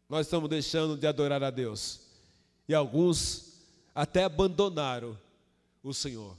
[0.09, 2.01] nós estamos deixando de adorar a Deus.
[2.67, 3.53] E alguns
[3.95, 5.19] até abandonaram
[5.83, 6.35] o Senhor,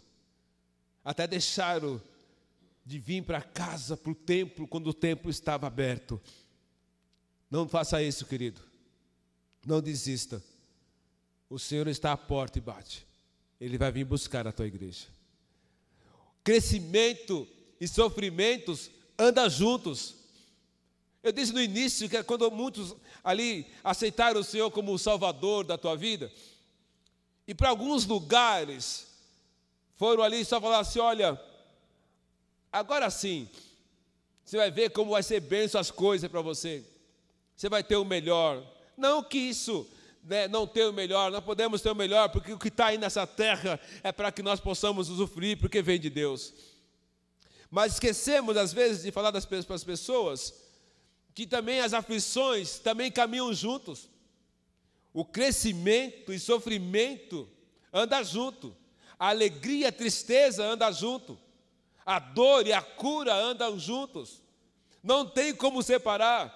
[1.03, 2.01] até deixaram
[2.85, 6.21] de vir para casa, para o templo, quando o templo estava aberto.
[7.49, 8.61] Não faça isso, querido.
[9.65, 10.43] Não desista.
[11.49, 13.07] O Senhor está à porta e bate.
[13.59, 15.07] Ele vai vir buscar a tua igreja.
[16.43, 17.47] Crescimento
[17.79, 20.15] e sofrimentos andam juntos.
[21.21, 25.63] Eu disse no início que é quando muitos ali aceitaram o Senhor como o Salvador
[25.63, 26.29] da tua vida,
[27.47, 29.07] e para alguns lugares
[29.95, 31.39] foram ali só falar assim: olha,
[32.73, 33.47] Agora sim,
[34.43, 36.83] você vai ver como vai ser benção as coisas para você.
[37.55, 38.65] Você vai ter o melhor.
[38.97, 39.87] Não que isso
[40.23, 42.97] né, não ter o melhor, não podemos ter o melhor, porque o que está aí
[42.97, 46.51] nessa terra é para que nós possamos usufruir, porque vem de Deus.
[47.69, 50.53] Mas esquecemos, às vezes, de falar das, para as pessoas
[51.33, 54.09] que também as aflições também caminham juntos.
[55.13, 57.47] O crescimento e sofrimento
[57.91, 58.75] anda junto.
[59.19, 61.37] A alegria e a tristeza anda junto.
[62.05, 64.41] A dor e a cura andam juntos.
[65.01, 66.53] Não tem como separar.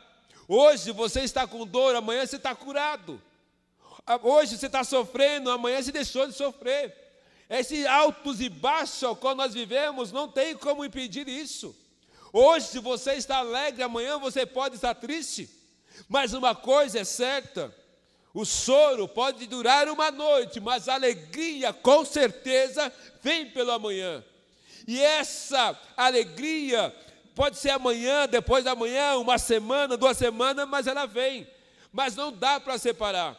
[0.47, 3.21] Hoje você está com dor, amanhã você está curado.
[4.23, 6.95] Hoje você está sofrendo, amanhã você deixou de sofrer.
[7.49, 11.75] Esse altos e baixos ao qual nós vivemos, não tem como impedir isso.
[12.31, 15.49] Hoje, você está alegre, amanhã você pode estar triste.
[16.07, 17.73] Mas uma coisa é certa:
[18.33, 22.91] o choro pode durar uma noite, mas a alegria, com certeza,
[23.21, 24.23] vem pelo amanhã.
[24.87, 26.95] E essa alegria
[27.35, 31.45] pode ser amanhã, depois da manhã, uma semana, duas semanas, mas ela vem.
[31.91, 33.37] Mas não dá para separar,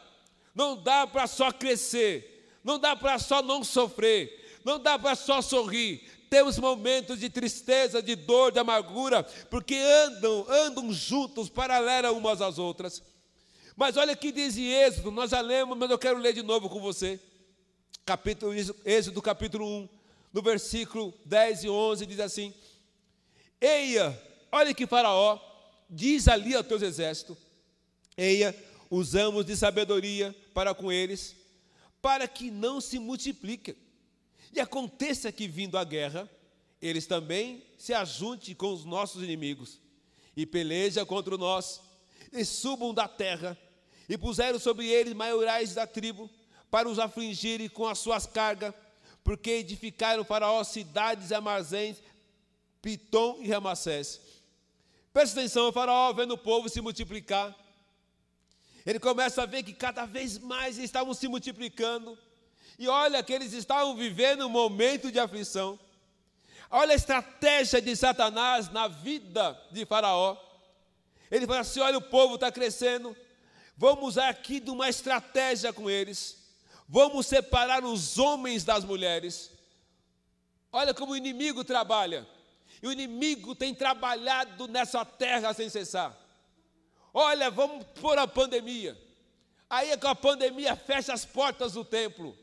[0.54, 5.40] não dá para só crescer, não dá para só não sofrer, não dá para só
[5.40, 6.02] sorrir.
[6.28, 12.58] Temos momentos de tristeza, de dor, de amargura, porque andam, andam juntos, paralelas umas às
[12.58, 13.02] outras.
[13.74, 16.68] Mas olha que diz em Êxodo, nós já lemos, mas eu quero ler de novo
[16.68, 17.18] com você.
[18.04, 18.52] Capítulo,
[18.84, 19.88] Êxodo capítulo 1,
[20.32, 22.54] no versículo 10 e 11, diz assim:
[23.60, 24.20] Eia,
[24.52, 25.38] olha que Faraó
[25.88, 27.36] diz ali aos teus exércitos:
[28.16, 28.54] Eia,
[28.90, 31.36] usamos de sabedoria para com eles,
[32.00, 33.76] para que não se multipliquem.
[34.52, 36.28] E aconteça que, vindo a guerra,
[36.80, 39.80] eles também se ajuntem com os nossos inimigos,
[40.36, 41.80] e peleja contra nós,
[42.32, 43.58] e subam da terra,
[44.08, 46.30] e puseram sobre eles maiorais da tribo,
[46.70, 48.74] para os afligirem com as suas cargas,
[49.22, 51.98] porque edificaram faraó cidades e armazéns,
[52.80, 54.20] Pitom e Ramassés.
[55.12, 57.54] Presta atenção, o faraó vendo o povo se multiplicar.
[58.86, 62.16] Ele começa a ver que cada vez mais eles estavam se multiplicando.
[62.78, 65.78] E olha que eles estavam vivendo um momento de aflição.
[66.70, 70.36] Olha a estratégia de Satanás na vida de Faraó.
[71.30, 73.16] Ele fala assim: olha, o povo está crescendo,
[73.80, 76.37] Vamos usar aqui de uma estratégia com eles.
[76.88, 79.50] Vamos separar os homens das mulheres.
[80.72, 82.26] Olha como o inimigo trabalha.
[82.82, 86.16] E o inimigo tem trabalhado nessa terra sem cessar.
[87.12, 88.96] Olha, vamos pôr a pandemia.
[89.68, 92.34] Aí é com a pandemia fecha as portas do templo.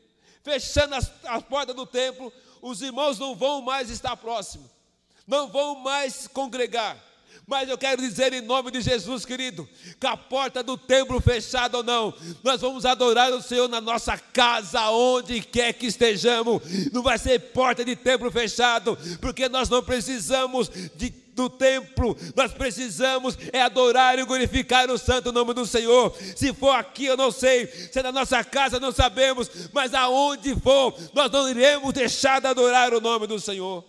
[0.44, 2.32] Fechando as, as portas do templo,
[2.62, 4.70] os irmãos não vão mais estar próximos.
[5.26, 6.96] Não vão mais congregar.
[7.46, 9.68] Mas eu quero dizer em nome de Jesus, querido,
[9.98, 14.16] que a porta do templo fechada ou não, nós vamos adorar o Senhor na nossa
[14.16, 16.62] casa, onde quer que estejamos.
[16.92, 22.50] Não vai ser porta de templo fechado, porque nós não precisamos de do templo, nós
[22.50, 26.16] precisamos é adorar e glorificar o santo nome do Senhor.
[26.34, 30.56] Se for aqui, eu não sei, se é na nossa casa, não sabemos, mas aonde
[30.56, 33.84] for, nós não iremos deixar de adorar o nome do Senhor.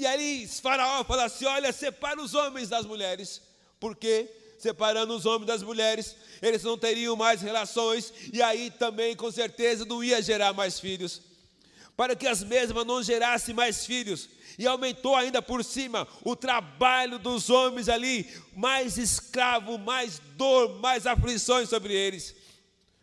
[0.00, 3.42] E aí Faraó fala assim: olha, separa os homens das mulheres,
[3.78, 4.26] porque
[4.58, 9.84] separando os homens das mulheres, eles não teriam mais relações, e aí também com certeza
[9.84, 11.20] não ia gerar mais filhos.
[11.94, 17.18] Para que as mesmas não gerassem mais filhos, e aumentou ainda por cima o trabalho
[17.18, 18.26] dos homens ali,
[18.56, 22.34] mais escravo, mais dor, mais aflições sobre eles.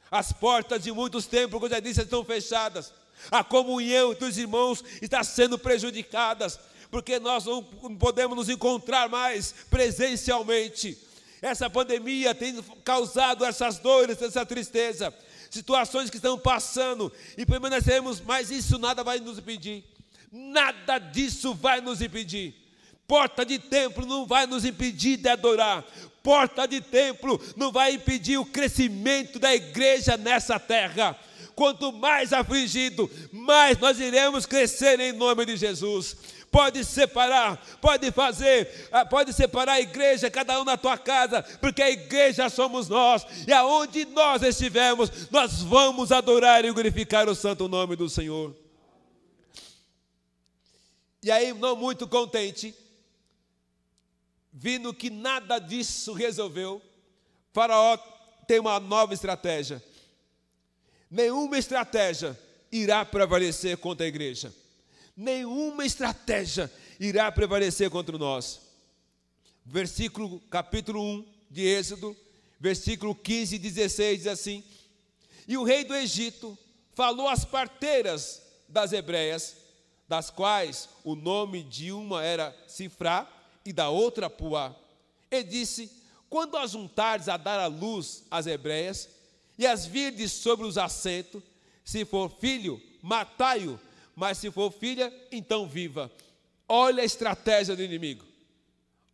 [0.10, 2.92] As portas de muitos templos, como eu já disse, estão fechadas.
[3.30, 6.48] A comunhão dos irmãos está sendo prejudicada
[6.90, 7.64] porque nós não
[8.00, 10.98] podemos nos encontrar mais presencialmente.
[11.42, 15.14] Essa pandemia tem causado essas dores, essa tristeza,
[15.50, 19.84] situações que estão passando e permaneceremos, mas isso nada vai nos impedir.
[20.32, 22.56] Nada disso vai nos impedir.
[23.08, 25.86] Porta de templo não vai nos impedir de adorar.
[26.22, 31.18] Porta de templo não vai impedir o crescimento da igreja nessa terra.
[31.56, 36.18] Quanto mais afligido, mais nós iremos crescer em nome de Jesus
[36.58, 41.84] pode separar, pode fazer, ah, pode separar a igreja, cada um na tua casa, porque
[41.84, 47.68] a igreja somos nós, e aonde nós estivermos, nós vamos adorar e glorificar o santo
[47.68, 48.56] nome do Senhor.
[51.22, 52.74] E aí, não muito contente,
[54.52, 56.82] vindo que nada disso resolveu,
[57.54, 57.98] Faraó
[58.48, 59.84] tem uma nova estratégia.
[61.08, 62.36] Nenhuma estratégia
[62.72, 64.52] irá prevalecer contra a igreja
[65.18, 68.62] nenhuma estratégia irá prevalecer contra nós.
[69.66, 72.16] Versículo, capítulo 1 de Êxodo,
[72.60, 74.64] versículo 15 e 16 diz assim:
[75.48, 76.58] E o rei do Egito
[76.94, 79.58] falou às parteiras das hebreias,
[80.08, 83.28] das quais o nome de uma era Cifrá
[83.66, 84.76] e da outra Puá.
[85.32, 85.92] E disse:
[86.30, 89.10] Quando as juntares a dar a luz às hebreias,
[89.58, 91.42] e as virdes sobre os assentos,
[91.84, 93.80] se for filho, matai-o,
[94.18, 96.12] mas se for filha, então viva.
[96.68, 98.26] Olha a estratégia do inimigo.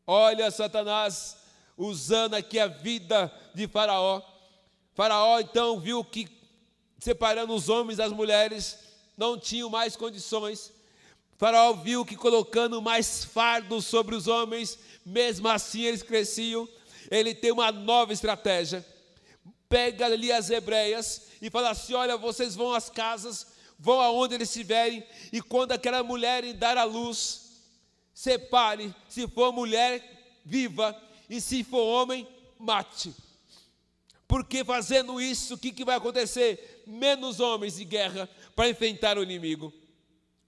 [0.07, 1.35] Olha Satanás
[1.77, 4.21] usando aqui a vida de Faraó.
[4.93, 6.29] Faraó então viu que
[6.99, 8.79] separando os homens das mulheres
[9.17, 10.71] não tinham mais condições.
[11.37, 16.65] Faraó viu que colocando mais fardos sobre os homens, mesmo assim eles cresciam.
[17.11, 18.85] Ele tem uma nova estratégia.
[19.67, 23.52] Pega ali as hebreias e fala assim: Olha, vocês vão às casas,
[23.83, 27.51] vão aonde eles estiverem, e quando aquela mulher dar a luz,
[28.13, 30.01] separe, se for mulher,
[30.45, 30.97] viva,
[31.29, 32.25] e se for homem,
[32.57, 33.13] mate.
[34.25, 36.81] Porque fazendo isso, o que, que vai acontecer?
[36.87, 39.73] Menos homens de guerra para enfrentar o inimigo.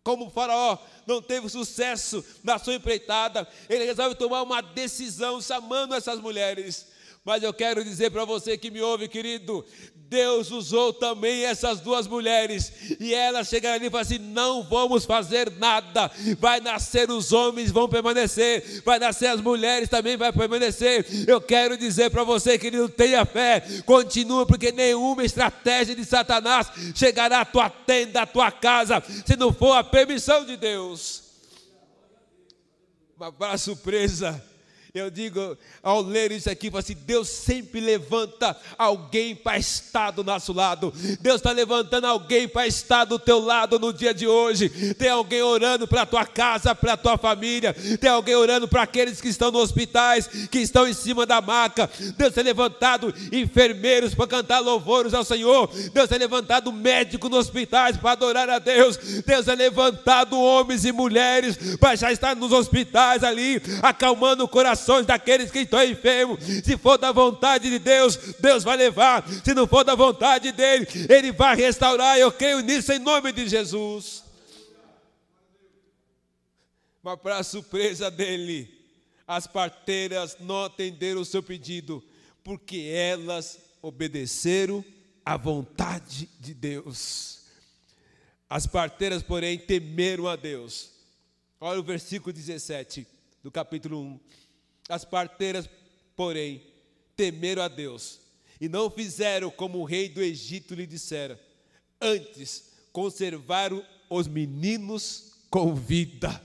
[0.02, 5.94] Como o Faraó não teve sucesso na sua empreitada, ele resolve tomar uma decisão chamando
[5.94, 6.88] essas mulheres.
[7.26, 9.66] Mas eu quero dizer para você que me ouve, querido,
[10.08, 15.04] Deus usou também essas duas mulheres, e elas chegaram ali e falaram assim: não vamos
[15.04, 21.06] fazer nada, vai nascer os homens, vão permanecer, vai nascer as mulheres também, vai permanecer.
[21.28, 27.42] Eu quero dizer para você, querido, tenha fé, continua, porque nenhuma estratégia de Satanás chegará
[27.42, 31.24] à tua tenda, à tua casa, se não for a permissão de Deus.
[33.18, 34.44] Mas para surpresa,
[35.00, 40.54] eu digo, ao ler isso aqui, assim, Deus sempre levanta alguém para estar do nosso
[40.54, 40.94] lado.
[41.20, 44.70] Deus está levantando alguém para estar do teu lado no dia de hoje.
[44.94, 47.76] Tem alguém orando para a tua casa, para a tua família.
[48.00, 51.90] Tem alguém orando para aqueles que estão nos hospitais, que estão em cima da maca.
[52.18, 55.70] Deus tem levantado enfermeiros para cantar louvores ao Senhor.
[55.94, 58.96] Deus tem levantado médicos nos hospitais para adorar a Deus.
[59.26, 64.85] Deus tem levantado homens e mulheres para já estar nos hospitais ali, acalmando o coração
[65.06, 66.44] daqueles que estão enfermos.
[66.44, 69.26] Se for da vontade de Deus, Deus vai levar.
[69.44, 72.18] Se não for da vontade dele, ele vai restaurar.
[72.18, 74.24] Eu creio nisso em nome de Jesus.
[77.02, 78.68] Mas para surpresa dele,
[79.28, 82.04] as parteiras não atenderam o seu pedido,
[82.44, 84.84] porque elas obedeceram
[85.24, 87.42] à vontade de Deus.
[88.50, 90.92] As parteiras, porém, temeram a Deus.
[91.60, 93.08] Olha o versículo 17
[93.44, 94.20] do capítulo 1.
[94.88, 95.70] As parteiras,
[96.16, 96.62] porém,
[97.16, 98.20] temeram a Deus
[98.60, 101.40] e não fizeram como o rei do Egito lhe dissera.
[102.00, 106.42] Antes, conservaram os meninos com vida.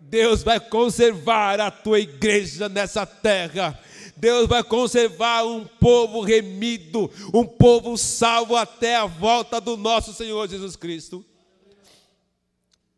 [0.00, 3.78] Deus vai conservar a tua igreja nessa terra.
[4.16, 10.48] Deus vai conservar um povo remido, um povo salvo até a volta do nosso Senhor
[10.48, 11.24] Jesus Cristo.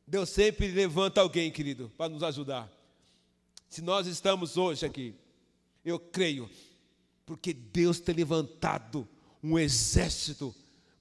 [0.06, 2.75] Deus sempre levanta alguém, querido, para nos ajudar.
[3.68, 5.14] Se nós estamos hoje aqui,
[5.84, 6.48] eu creio,
[7.24, 9.08] porque Deus tem levantado
[9.42, 10.54] um exército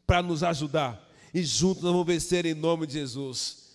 [0.06, 1.02] para nos ajudar,
[1.34, 3.66] e juntos nós vamos vencer em nome de Jesus.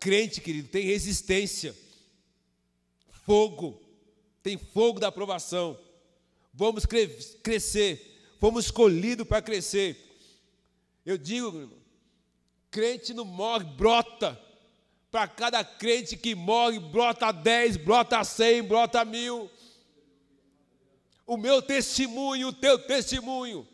[0.00, 1.74] Crente, querido, tem resistência,
[3.24, 3.80] fogo,
[4.42, 5.78] tem fogo da aprovação.
[6.52, 7.08] Vamos cre
[7.42, 9.96] crescer, fomos escolhidos para crescer.
[11.04, 11.70] Eu digo,
[12.70, 14.40] crente não morre, brota.
[15.10, 19.50] Para cada crente que morre, brota 10, brota 100, brota mil.
[21.26, 23.66] O meu testemunho, o teu testemunho,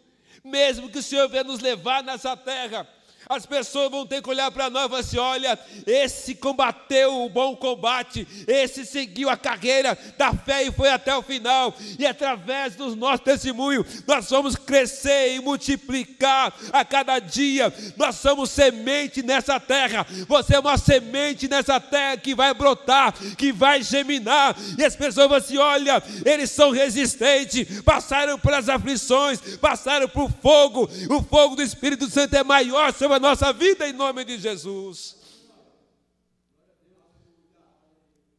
[0.43, 2.89] mesmo que o Senhor venha nos levar nessa terra,
[3.29, 7.29] as pessoas vão ter que olhar para nós e falar assim: olha, esse combateu o
[7.29, 12.77] bom combate, esse seguiu a carreira da fé e foi até o final, e através
[12.77, 19.59] dos nossos testemunhos, nós vamos crescer e multiplicar a cada dia, nós somos semente nessa
[19.59, 24.95] terra, você é uma semente nessa terra que vai brotar, que vai geminar, e as
[24.95, 31.57] pessoas vão assim: olha, eles são resistentes, passaram pelas aflições, passaram por fogo, o fogo
[31.57, 35.17] do Espírito Santo é maior sobre a nossa vida em nome de Jesus.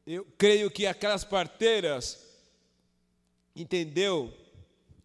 [0.05, 2.19] Eu creio que aquelas parteiras
[3.55, 4.33] entendeu,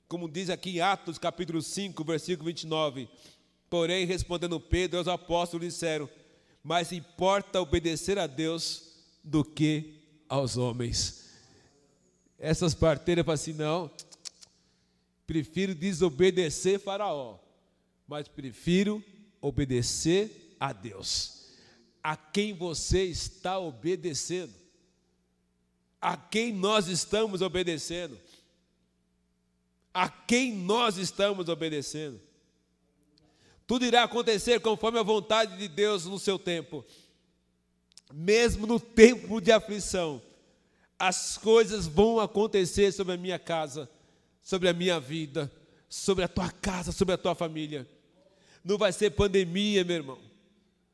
[0.09, 3.09] como diz aqui em Atos capítulo 5, versículo 29,
[3.71, 6.11] porém respondendo Pedro aos apóstolos disseram:
[6.65, 8.93] "Mais importa obedecer a Deus
[9.23, 11.31] do que aos homens".
[12.39, 13.89] Essas parteiras falam assim: "Não,
[15.27, 17.39] prefiro desobedecer Faraó,
[18.09, 19.03] mas prefiro
[19.41, 21.49] obedecer a Deus.
[22.03, 24.55] A quem você está obedecendo?
[26.01, 28.19] A quem nós estamos obedecendo?
[29.93, 32.21] A quem nós estamos obedecendo?
[33.67, 36.85] Tudo irá acontecer conforme a vontade de Deus no seu tempo.
[38.13, 40.21] Mesmo no tempo de aflição,
[40.99, 43.89] as coisas vão acontecer sobre a minha casa,
[44.43, 45.51] sobre a minha vida,
[45.89, 47.89] sobre a tua casa, sobre a tua família.
[48.65, 50.19] Não vai ser pandemia, meu irmão.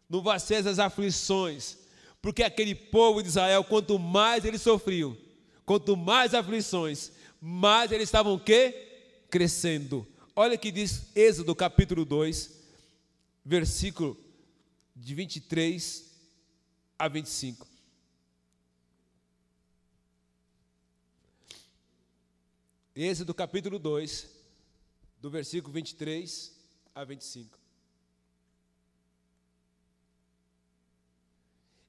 [0.08, 1.78] Não vai ser essas aflições.
[2.22, 5.16] Porque aquele povo de Israel, quanto mais eles sofriam,
[5.64, 9.24] quanto mais aflições, mais eles estavam o quê?
[9.30, 10.06] Crescendo.
[10.34, 12.50] Olha que diz Êxodo capítulo 2,
[13.44, 14.16] versículo
[14.94, 16.04] de 23
[16.98, 17.66] a 25.
[22.94, 24.28] Êxodo capítulo 2,
[25.20, 26.55] do versículo 23
[26.96, 27.58] a 25.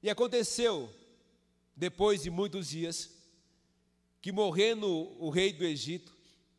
[0.02, 0.94] E aconteceu,
[1.74, 3.10] depois de muitos dias,
[4.20, 4.86] que morrendo
[5.18, 6.14] o rei do Egito,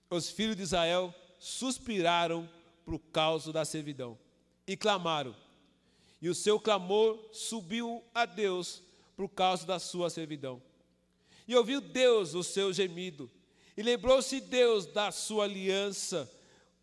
[0.10, 2.50] os filhos de Israel suspiraram
[2.84, 4.18] por causa da servidão
[4.66, 5.36] e clamaram.
[6.20, 8.82] E o seu clamor subiu a Deus
[9.16, 10.62] por causa da sua servidão.
[11.48, 13.30] E ouviu Deus o seu gemido,
[13.78, 16.30] e lembrou-se Deus da sua aliança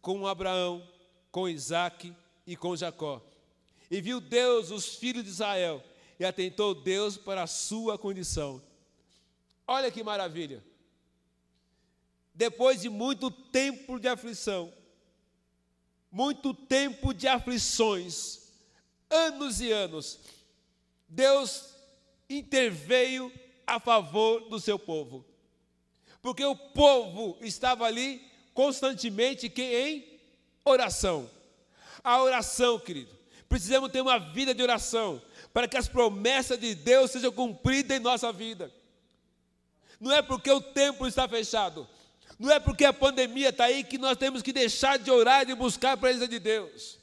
[0.00, 0.95] com Abraão,
[1.36, 2.14] com Isaque
[2.46, 3.22] e com Jacó.
[3.90, 5.84] E viu Deus os filhos de Israel,
[6.18, 8.62] e atentou Deus para a sua condição.
[9.66, 10.64] Olha que maravilha!
[12.34, 14.72] Depois de muito tempo de aflição,
[16.10, 18.48] muito tempo de aflições,
[19.10, 20.18] anos e anos,
[21.06, 21.74] Deus
[22.30, 23.30] interveio
[23.66, 25.22] a favor do seu povo.
[26.22, 30.15] Porque o povo estava ali constantemente que em
[30.66, 31.30] oração.
[32.04, 33.16] A oração, querido.
[33.48, 38.00] Precisamos ter uma vida de oração para que as promessas de Deus sejam cumpridas em
[38.00, 38.72] nossa vida.
[40.00, 41.88] Não é porque o templo está fechado,
[42.38, 45.46] não é porque a pandemia está aí que nós temos que deixar de orar e
[45.46, 46.98] de buscar a presença de Deus.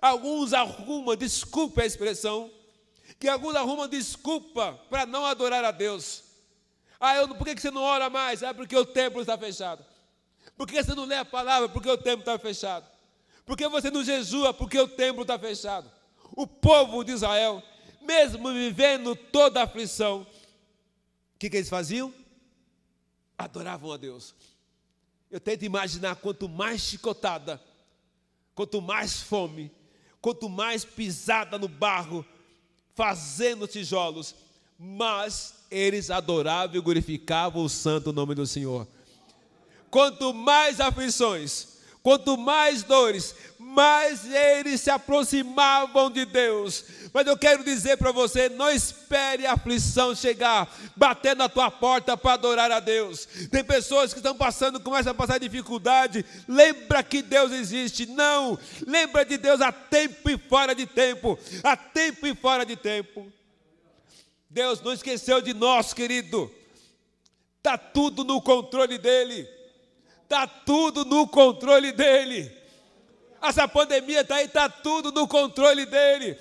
[0.00, 2.50] Alguns arrumam, desculpe a expressão,
[3.18, 6.24] que alguns arrumam desculpa para não adorar a Deus.
[6.98, 8.42] Ah, eu, por que você não ora mais?
[8.42, 9.84] Ah, porque o templo está fechado.
[10.56, 11.68] Por que você não lê a palavra?
[11.68, 12.86] Porque o templo está fechado.
[13.44, 14.54] Por que você não jejua?
[14.54, 15.90] Porque o templo está fechado.
[16.34, 17.62] O povo de Israel,
[18.00, 22.12] mesmo vivendo toda a aflição, o que, que eles faziam?
[23.36, 24.34] Adoravam a Deus.
[25.30, 27.62] Eu tento imaginar quanto mais chicotada,
[28.54, 29.70] quanto mais fome,
[30.20, 32.24] quanto mais pisada no barro,
[32.94, 34.34] fazendo tijolos,
[34.78, 38.88] mas eles adoravam e glorificavam o santo nome do Senhor.
[39.96, 41.68] Quanto mais aflições,
[42.02, 46.84] quanto mais dores, mais eles se aproximavam de Deus.
[47.14, 52.14] Mas eu quero dizer para você: não espere a aflição chegar, bater na tua porta
[52.14, 53.26] para adorar a Deus.
[53.50, 56.26] Tem pessoas que estão passando, começam a passar dificuldade.
[56.46, 58.04] Lembra que Deus existe.
[58.04, 61.38] Não, lembra de Deus a tempo e fora de tempo.
[61.64, 63.32] A tempo e fora de tempo.
[64.50, 66.52] Deus não esqueceu de nós, querido.
[67.56, 69.55] Está tudo no controle dEle.
[70.26, 72.50] Está tudo no controle dEle.
[73.40, 76.36] Essa pandemia está aí, está tudo no controle dele.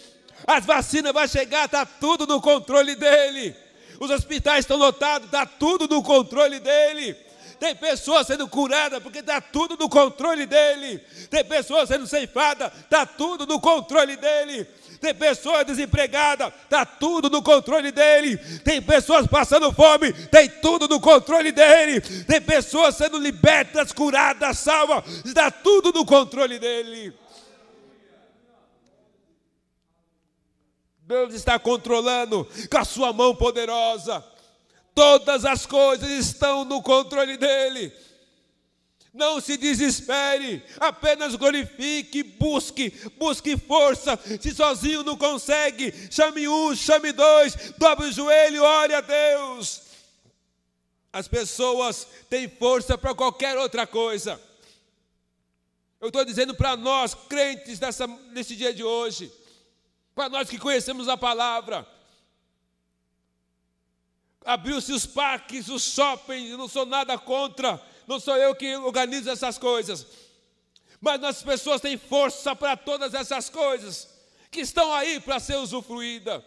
[0.47, 3.55] As vacinas vão chegar, está tudo no controle dele.
[3.99, 7.13] Os hospitais estão lotados, está tudo no controle dele.
[7.59, 10.97] Tem pessoas sendo curadas porque está tudo no controle dele.
[11.29, 14.67] Tem pessoas sendo ceifadas, está tudo no controle dele.
[14.99, 18.37] Tem pessoas desempregadas, está tudo no controle dele.
[18.63, 22.01] Tem pessoas passando fome, tem tudo no controle dele.
[22.01, 27.13] Tem pessoas sendo libertas, curadas, salvas, está tudo no controle dele.
[30.99, 34.25] Deus está controlando com a sua mão poderosa.
[34.95, 37.93] Todas as coisas estão no controle dele.
[39.15, 44.19] Não se desespere, apenas glorifique, busque, busque força.
[44.41, 49.83] Se sozinho não consegue, chame um, chame dois, dobre o joelho, ore a Deus.
[51.13, 54.37] As pessoas têm força para qualquer outra coisa.
[56.01, 57.79] Eu estou dizendo para nós, crentes
[58.33, 59.31] nesse dia de hoje,
[60.13, 61.87] para nós que conhecemos a palavra,
[64.43, 69.57] abriu-se os parques, os shoppings, não sou nada contra, não sou eu que organizo essas
[69.57, 70.05] coisas.
[71.01, 74.09] Mas as pessoas têm força para todas essas coisas
[74.49, 76.43] que estão aí para ser usufruída,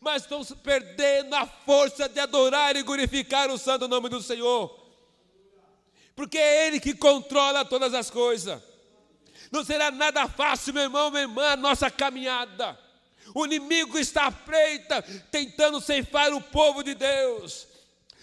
[0.00, 4.80] mas estão perdendo a força de adorar e glorificar o santo nome do Senhor.
[6.14, 8.60] Porque é Ele que controla todas as coisas.
[9.50, 12.78] Não será nada fácil, meu irmão, minha irmã, a nossa caminhada.
[13.34, 17.66] O inimigo está à freita, tentando ceifar o povo de Deus.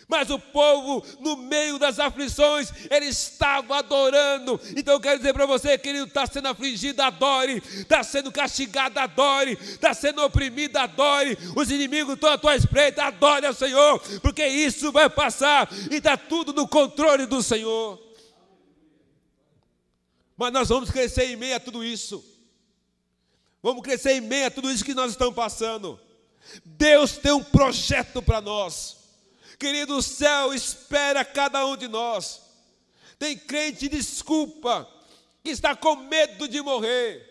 [0.10, 4.60] Mas o povo, no meio das aflições, ele estava adorando.
[4.76, 7.62] Então eu quero dizer para você, querido, está sendo afligido, adore.
[7.64, 9.54] Está sendo castigado, adore.
[9.62, 11.38] Está sendo oprimido, adore.
[11.56, 14.00] Os inimigos estão à tua espreita, adore ao Senhor.
[14.20, 15.70] Porque isso vai passar.
[15.92, 18.02] E está tudo no controle do Senhor.
[20.36, 22.26] Mas nós vamos crescer em meio a tudo isso.
[23.62, 26.00] Vamos crescer em meio a tudo isso que nós estamos passando.
[26.66, 28.99] Deus tem um projeto para nós.
[29.60, 32.42] Querido, o céu espera cada um de nós.
[33.20, 34.88] Tem crente, desculpa,
[35.44, 37.28] que está com medo de morrer.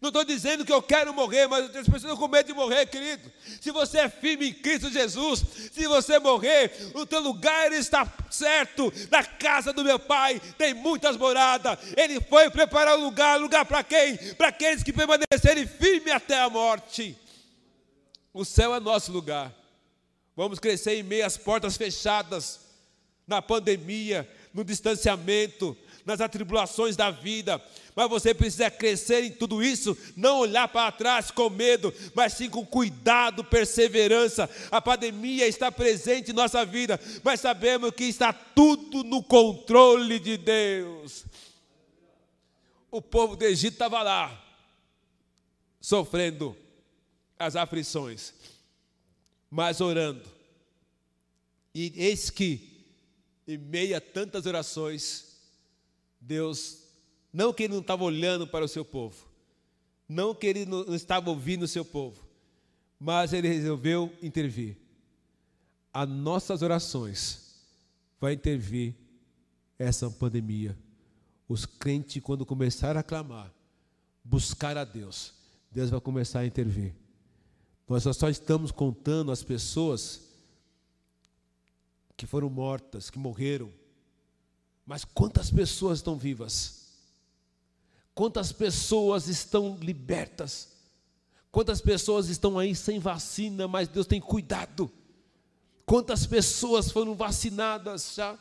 [0.00, 2.86] Não estou dizendo que eu quero morrer, mas as pessoas estão com medo de morrer,
[2.86, 3.32] querido.
[3.60, 8.92] Se você é firme em Cristo Jesus, se você morrer, o teu lugar está certo.
[9.10, 11.78] Na casa do meu pai tem muitas moradas.
[11.96, 14.16] Ele foi preparar um lugar, lugar para quem?
[14.34, 17.18] Para aqueles que permanecerem firmes até a morte.
[18.32, 19.52] O céu é nosso lugar.
[20.36, 22.60] Vamos crescer em meio às portas fechadas,
[23.26, 27.60] na pandemia, no distanciamento, nas atribulações da vida.
[27.94, 32.50] Mas você precisa crescer em tudo isso, não olhar para trás com medo, mas sim
[32.50, 34.48] com cuidado, perseverança.
[34.70, 40.36] A pandemia está presente em nossa vida, mas sabemos que está tudo no controle de
[40.36, 41.24] Deus.
[42.90, 44.44] O povo do Egito estava lá,
[45.80, 46.56] sofrendo
[47.38, 48.32] as aflições,
[49.50, 50.28] mas orando.
[51.74, 52.84] E eis que,
[53.46, 55.36] em meio a tantas orações,
[56.20, 56.78] Deus,
[57.32, 59.28] não que Ele não estava olhando para o seu povo,
[60.08, 62.26] não que Ele não estava ouvindo o seu povo,
[62.98, 64.76] mas Ele resolveu intervir.
[65.92, 67.54] As nossas orações
[68.20, 68.94] vai intervir
[69.78, 70.76] essa pandemia.
[71.48, 73.52] Os crentes, quando começarem a clamar,
[74.24, 75.32] buscar a Deus,
[75.70, 76.94] Deus vai começar a intervir.
[77.88, 80.22] Nós só estamos contando as pessoas
[82.16, 83.72] que foram mortas, que morreram,
[84.84, 86.86] mas quantas pessoas estão vivas?
[88.14, 90.68] Quantas pessoas estão libertas?
[91.52, 94.90] Quantas pessoas estão aí sem vacina, mas Deus tem cuidado?
[95.84, 98.36] Quantas pessoas foram vacinadas já?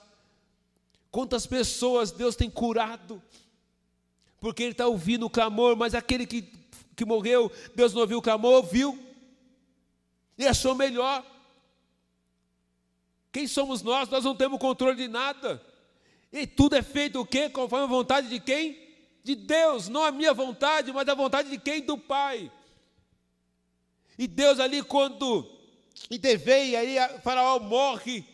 [1.11, 3.21] Quantas pessoas Deus tem curado?
[4.39, 6.41] Porque Ele está ouvindo o clamor, mas aquele que,
[6.95, 9.05] que morreu, Deus não ouviu o clamor, ouviu
[10.37, 11.25] e achou melhor.
[13.31, 14.09] Quem somos nós?
[14.09, 15.61] Nós não temos controle de nada.
[16.31, 17.49] E tudo é feito o quê?
[17.49, 18.85] Conforme a vontade de quem?
[19.23, 21.81] De Deus, não a minha vontade, mas a vontade de quem?
[21.81, 22.51] Do Pai.
[24.17, 25.49] E Deus ali quando
[26.09, 28.25] intervém, aí Faraó morre.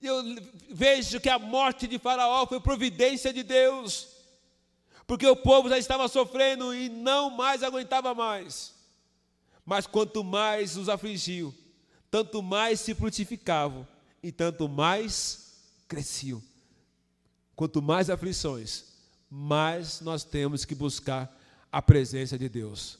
[0.00, 0.22] Eu
[0.68, 4.08] vejo que a morte de Faraó foi providência de Deus.
[5.06, 8.81] Porque o povo já estava sofrendo e não mais aguentava mais.
[9.64, 11.54] Mas quanto mais os afligiu,
[12.10, 13.86] tanto mais se frutificavam
[14.22, 15.52] e tanto mais
[15.88, 16.42] cresciam.
[17.54, 18.84] Quanto mais aflições,
[19.30, 21.34] mais nós temos que buscar
[21.70, 22.98] a presença de Deus.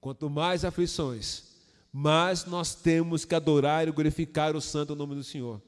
[0.00, 1.44] Quanto mais aflições,
[1.92, 5.62] mais nós temos que adorar e glorificar o santo nome do Senhor.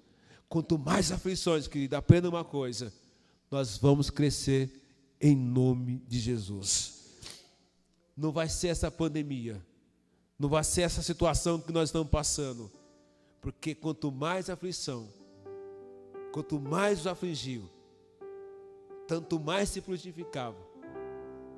[0.48, 2.92] Quanto mais aflições, querido, aprenda uma coisa:
[3.50, 4.70] nós vamos crescer
[5.20, 6.94] em nome de Jesus.
[8.16, 9.64] Não vai ser essa pandemia,
[10.38, 12.70] não vai ser essa situação que nós estamos passando,
[13.40, 15.08] porque quanto mais aflição,
[16.36, 17.62] Quanto mais os afligiu,
[19.08, 20.60] tanto mais se frutificavam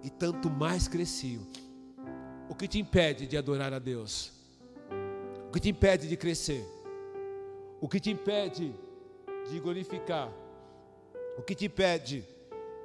[0.05, 1.45] e tanto mais cresciam.
[2.49, 4.31] O que te impede de adorar a Deus?
[5.49, 6.65] O que te impede de crescer?
[7.81, 8.73] O que te impede
[9.51, 10.33] de glorificar?
[11.37, 12.25] O que te impede?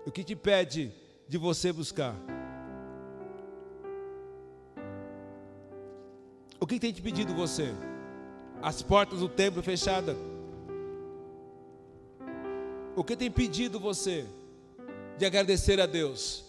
[0.04, 0.92] O que te impede
[1.28, 2.16] de você buscar?
[6.64, 7.76] O que tem te pedido você?
[8.62, 10.16] As portas do templo fechadas
[12.96, 14.26] o que tem pedido você
[15.18, 16.46] de agradecer a Deus?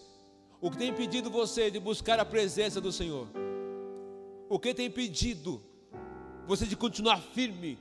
[0.60, 3.26] O que tem pedido você de buscar a presença do Senhor?
[4.48, 5.60] O que tem pedido
[6.46, 7.76] você de continuar firme?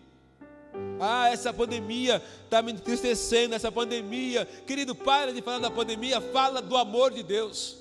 [1.00, 4.44] Ah, essa pandemia está me entristecendo, essa pandemia.
[4.66, 7.78] Querido, para de falar da pandemia, fala do amor de Deus.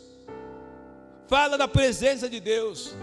[1.26, 2.94] Fala da presença de Deus.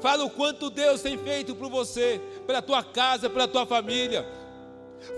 [0.00, 4.26] Fala o quanto Deus tem feito por você, pela tua casa, pela tua família.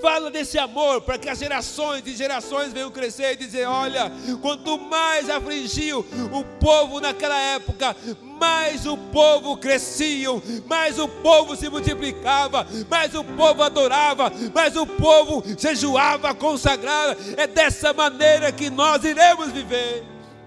[0.01, 4.78] Fala desse amor para que as gerações e gerações venham crescer e dizer: olha, quanto
[4.78, 7.97] mais afligiu o povo naquela época,
[8.41, 10.28] mais o povo crescia,
[10.66, 17.16] mais o povo se multiplicava, mais o povo adorava, mais o povo jejuava, consagrava.
[17.37, 20.11] É dessa maneira que nós iremos viver.